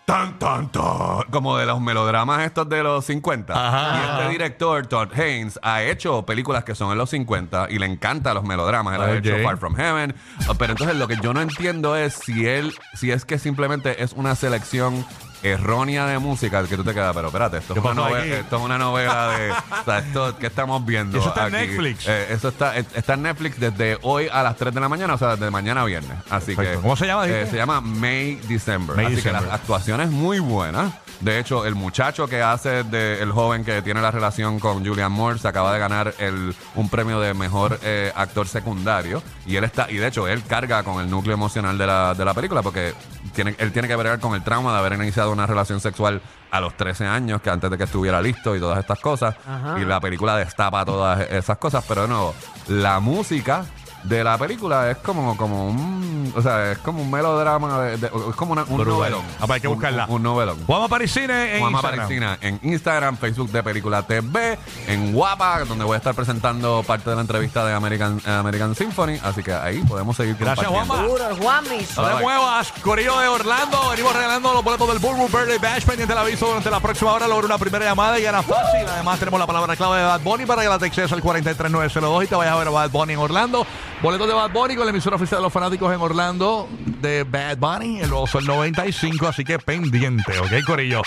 tan, 0.09 0.38
tan, 0.38 0.73
tan, 0.73 1.25
como 1.31 1.59
de 1.59 1.67
los 1.67 1.83
melodramas 1.83 2.41
estos 2.41 2.67
de 2.67 2.83
los 2.83 3.05
50. 3.05 3.53
y 3.53 4.11
este 4.11 4.31
director, 4.31 4.87
Todd 4.87 5.12
Haynes, 5.12 5.61
ha 5.62 5.83
hecho 5.83 6.25
películas 6.25 6.65
que 6.65 6.75
son 6.75 6.93
en 6.93 6.97
los 6.97 7.11
50 7.11 7.67
y 7.69 7.79
le 7.79 7.85
encantan 7.85 8.35
los 8.35 8.43
melodramas. 8.43 8.95
Él 8.95 9.03
ha 9.03 9.12
hecho 9.12 9.37
Far 9.45 9.59
From 9.59 9.75
Heaven. 9.75 10.15
Pero 10.59 10.73
entonces 10.73 10.97
lo 10.97 11.09
que 11.09 11.19
yo 11.23 11.35
no 11.35 11.43
entiendo 11.43 11.95
es 11.95 12.15
si 12.15 12.47
él, 12.47 12.73
si 12.95 13.11
es 13.11 13.27
que 13.27 13.38
simplemente 13.38 14.03
es 14.03 14.15
una 14.15 14.35
selección 14.35 15.05
errónea 15.42 16.07
de 16.07 16.18
música 16.18 16.64
que 16.66 16.76
tú 16.76 16.85
te 16.85 16.95
quedas, 16.95 17.14
pero 17.14 17.28
espérate, 17.28 17.59
esto, 17.59 17.75
es 17.75 17.80
una, 17.80 17.95
novela, 17.95 18.37
esto 18.37 18.57
es 18.57 18.62
una 18.62 18.78
novela 18.78 19.28
de. 19.28 19.50
o 19.50 19.85
sea, 19.85 19.99
esto 19.99 20.38
que 20.38 20.47
estamos 20.47 20.85
viendo. 20.85 21.18
Eso 21.18 21.28
está 21.28 21.47
en 21.47 21.52
Netflix. 21.52 22.07
Eh, 22.09 22.26
eso 22.30 22.49
está, 22.49 22.76
está 22.76 23.14
en 23.14 23.23
Netflix 23.23 23.59
desde 23.59 23.99
hoy 24.02 24.28
a 24.30 24.42
las 24.42 24.57
3 24.57 24.75
de 24.75 24.80
la 24.80 24.88
mañana, 24.88 25.14
o 25.14 25.18
sea, 25.18 25.37
desde 25.37 25.50
mañana 25.50 25.83
a 25.83 25.85
viernes. 25.85 26.18
Así 26.30 26.57
que. 26.57 26.75
¿Cómo 26.75 26.97
se 26.97 27.07
llama? 27.07 27.26
Eh, 27.26 27.47
se 27.50 27.57
llama 27.57 27.80
May 27.80 28.37
December. 28.49 28.99
así 29.04 29.23
que 29.23 29.33
las 29.33 29.45
actuaciones 29.45 30.11
muy 30.11 30.38
buenas. 30.38 30.92
De 31.21 31.40
hecho, 31.40 31.66
el 31.66 31.75
muchacho 31.75 32.28
que 32.28 32.42
hace 32.42 32.85
de 32.85 33.21
el 33.21 33.33
joven 33.33 33.64
que 33.64 33.83
tiene 33.83 34.00
la 34.00 34.12
relación 34.12 34.61
con 34.61 34.87
Julian 34.87 35.11
Moore 35.11 35.38
se 35.40 35.49
acaba 35.49 35.73
de 35.73 35.80
ganar 35.80 36.14
el, 36.18 36.54
un 36.76 36.88
premio 36.88 37.18
de 37.18 37.35
mejor 37.35 37.80
eh, 37.83 38.12
actor 38.14 38.47
secundario. 38.47 39.23
Y 39.45 39.57
él 39.57 39.64
está, 39.64 39.90
y 39.90 39.97
de 39.97 40.07
hecho, 40.07 40.28
él 40.28 40.45
carga 40.45 40.85
con 40.85 41.02
el 41.02 41.11
núcleo 41.11 41.35
emocional 41.35 41.76
de 41.76 41.87
la, 41.87 42.14
de 42.14 42.25
la 42.25 42.35
película 42.35 42.62
porque 42.62 42.95
tiene, 43.35 43.57
él 43.59 43.73
tiene 43.73 43.88
que 43.88 43.97
ver 43.97 44.21
con 44.21 44.35
el 44.35 44.45
trauma 44.45 44.73
de 44.73 44.78
haber 44.78 44.92
iniciado 44.92 45.27
una 45.28 45.47
relación 45.47 45.80
sexual 45.80 46.20
a 46.50 46.61
los 46.61 46.76
13 46.76 47.06
años, 47.06 47.42
que 47.42 47.50
antes 47.50 47.70
de 47.70 47.78
que 47.78 47.85
estuviera 47.85 48.20
listo 48.20 48.56
y 48.56 48.61
todas 48.61 48.78
estas 48.78 49.00
cosas. 49.00 49.37
Y 49.80 49.85
la 49.85 50.00
película 50.00 50.37
destapa 50.37 50.85
todas 50.85 51.30
esas 51.30 51.58
cosas, 51.58 51.85
pero 51.87 52.06
nuevo, 52.06 52.35
la 52.68 53.00
música 53.00 53.64
de 54.05 54.25
la 54.25 54.38
película 54.38 54.90
es 54.90 54.99
como, 54.99 55.37
como 55.37 55.69
un. 55.69 56.33
O 56.37 56.43
sea, 56.43 56.73
es 56.73 56.78
como 56.78 57.02
un 57.02 57.11
melodrama. 57.11 57.83
De, 57.83 58.07
es 58.07 58.37
como 58.37 58.52
una, 58.52 58.64
un 58.64 58.85
novelón. 58.85 59.23
Ah, 59.40 59.47
pues 59.47 59.50
hay 59.52 59.61
que 59.61 59.69
buscarla. 59.69 60.07
Un, 60.09 60.23
novelón. 60.23 60.59
Juanma 60.67 60.88
Parisine 60.88 61.57
en 61.57 61.61
Juanma 61.61 61.83
Parisina 61.83 62.38
en 62.40 62.61
Instagram, 62.62 63.17
Facebook 63.17 63.50
de 63.50 63.62
Película 63.62 64.02
TV, 64.02 64.59
en 64.87 65.12
Guapa, 65.12 65.64
donde 65.64 65.85
voy 65.85 65.95
a 65.95 65.99
estar 65.99 66.14
presentando 66.14 66.83
parte 66.87 67.11
de 67.11 67.17
la 67.17 67.23
entrevista 67.23 67.64
de 67.64 67.75
American, 67.75 68.21
American 68.26 68.75
Symphony. 68.75 69.19
Así 69.23 69.43
que 69.43 69.52
ahí 69.52 69.81
podemos 69.81 70.17
seguir 70.17 70.37
Gracias, 70.38 70.67
Juanma. 70.67 71.07
Juanmis. 71.40 71.97
No 71.97 72.09
te 72.09 72.23
muevas, 72.23 72.73
Corillo 72.83 73.19
de 73.19 73.28
Orlando. 73.28 73.90
Venimos 73.90 74.14
regalando 74.14 74.52
los 74.52 74.64
boletos 74.64 74.88
del 74.88 74.99
Burbu 74.99 75.28
Birthday 75.28 75.59
Bash. 75.59 75.85
Pendiente 75.85 76.12
el 76.12 76.19
aviso 76.19 76.47
durante 76.47 76.71
la 76.71 76.81
próxima 76.81 77.12
hora. 77.12 77.26
Logro 77.26 77.47
una 77.47 77.59
primera 77.59 77.85
llamada 77.85 78.19
y 78.19 78.23
gana 78.23 78.43
fácil. 78.43 78.87
Además, 78.88 79.19
tenemos 79.19 79.40
la 79.40 79.47
palabra 79.47 79.76
clave 79.76 79.99
de 79.99 80.05
Bad 80.05 80.21
Bunny 80.21 80.47
para 80.47 80.62
que 80.62 80.69
la 80.69 80.78
textes 80.78 81.12
al 81.12 81.21
43902 81.21 82.25
y 82.25 82.26
te 82.26 82.37
vayas 82.37 82.55
a 82.55 82.59
ver 82.59 82.69
a 82.69 82.71
Bad 82.71 82.90
Bunny 82.90 83.12
en 83.14 83.19
Orlando. 83.19 83.67
Boletos 84.00 84.28
de 84.28 84.35
Bad 84.35 84.52
Bunny 84.52 84.76
con 84.76 84.87
la 84.87 84.90
emisora 84.90 85.17
oficial 85.17 85.40
de 85.40 85.43
los 85.43 85.52
fanáticos 85.52 85.93
en 85.93 86.00
Orlando 86.00 86.69
de 87.00 87.25
Bad 87.25 87.59
Bunny, 87.59 88.00
el 88.00 88.12
oso 88.12 88.38
el 88.38 88.47
95, 88.47 89.26
así 89.26 89.45
que 89.45 89.59
pendiente, 89.59 90.38
¿ok, 90.38 90.64
Corillo? 90.64 91.02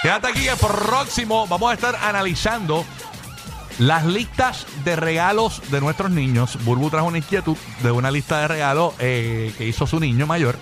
Quédate 0.00 0.28
aquí 0.28 0.46
el 0.46 0.56
próximo, 0.56 1.48
vamos 1.48 1.72
a 1.72 1.74
estar 1.74 1.96
analizando 1.96 2.84
las 3.80 4.04
listas 4.04 4.64
de 4.84 4.94
regalos 4.94 5.60
de 5.72 5.80
nuestros 5.80 6.12
niños. 6.12 6.56
Burbu 6.64 6.88
trajo 6.88 7.08
una 7.08 7.18
inquietud 7.18 7.56
de 7.82 7.90
una 7.90 8.12
lista 8.12 8.38
de 8.40 8.48
regalos 8.48 8.94
eh, 9.00 9.52
que 9.58 9.66
hizo 9.66 9.86
su 9.88 9.98
niño 9.98 10.28
mayor. 10.28 10.56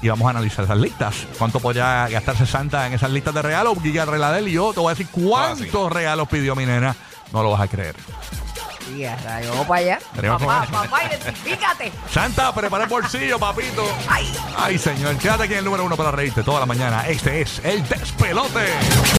Y 0.00 0.08
vamos 0.08 0.26
a 0.26 0.30
analizar 0.30 0.64
esas 0.64 0.78
listas. 0.78 1.26
¿Cuánto 1.38 1.60
podría 1.60 2.08
gastarse 2.08 2.46
Santa 2.46 2.86
en 2.86 2.94
esas 2.94 3.10
listas 3.10 3.34
de 3.34 3.42
regalos? 3.42 3.78
Giga 3.82 4.06
Reladel 4.06 4.48
y 4.48 4.52
yo 4.52 4.72
te 4.72 4.80
voy 4.80 4.90
a 4.90 4.94
decir 4.94 5.08
cuántos 5.10 5.92
regalos 5.92 6.26
pidió 6.28 6.56
mi 6.56 6.64
nena. 6.64 6.96
No 7.34 7.42
lo 7.42 7.50
vas 7.50 7.60
a 7.60 7.68
creer. 7.68 7.94
Sí, 8.90 9.06
vamos 9.48 9.66
para 9.66 9.80
allá. 9.80 9.98
Papá, 10.38 10.66
papá, 10.70 11.04
identifícate. 11.04 11.92
Santa, 12.10 12.52
prepara 12.54 12.84
el 12.84 12.90
bolsillo, 12.90 13.38
papito. 13.38 13.84
Ay. 14.08 14.32
Ay, 14.56 14.78
señor. 14.78 15.16
Quédate 15.16 15.44
aquí 15.44 15.52
en 15.52 15.60
el 15.60 15.64
número 15.64 15.84
uno 15.84 15.96
para 15.96 16.10
reírte 16.10 16.42
toda 16.42 16.60
la 16.60 16.66
mañana. 16.66 17.06
Este 17.08 17.42
es 17.42 17.60
el 17.64 17.86
despelote. 17.88 18.66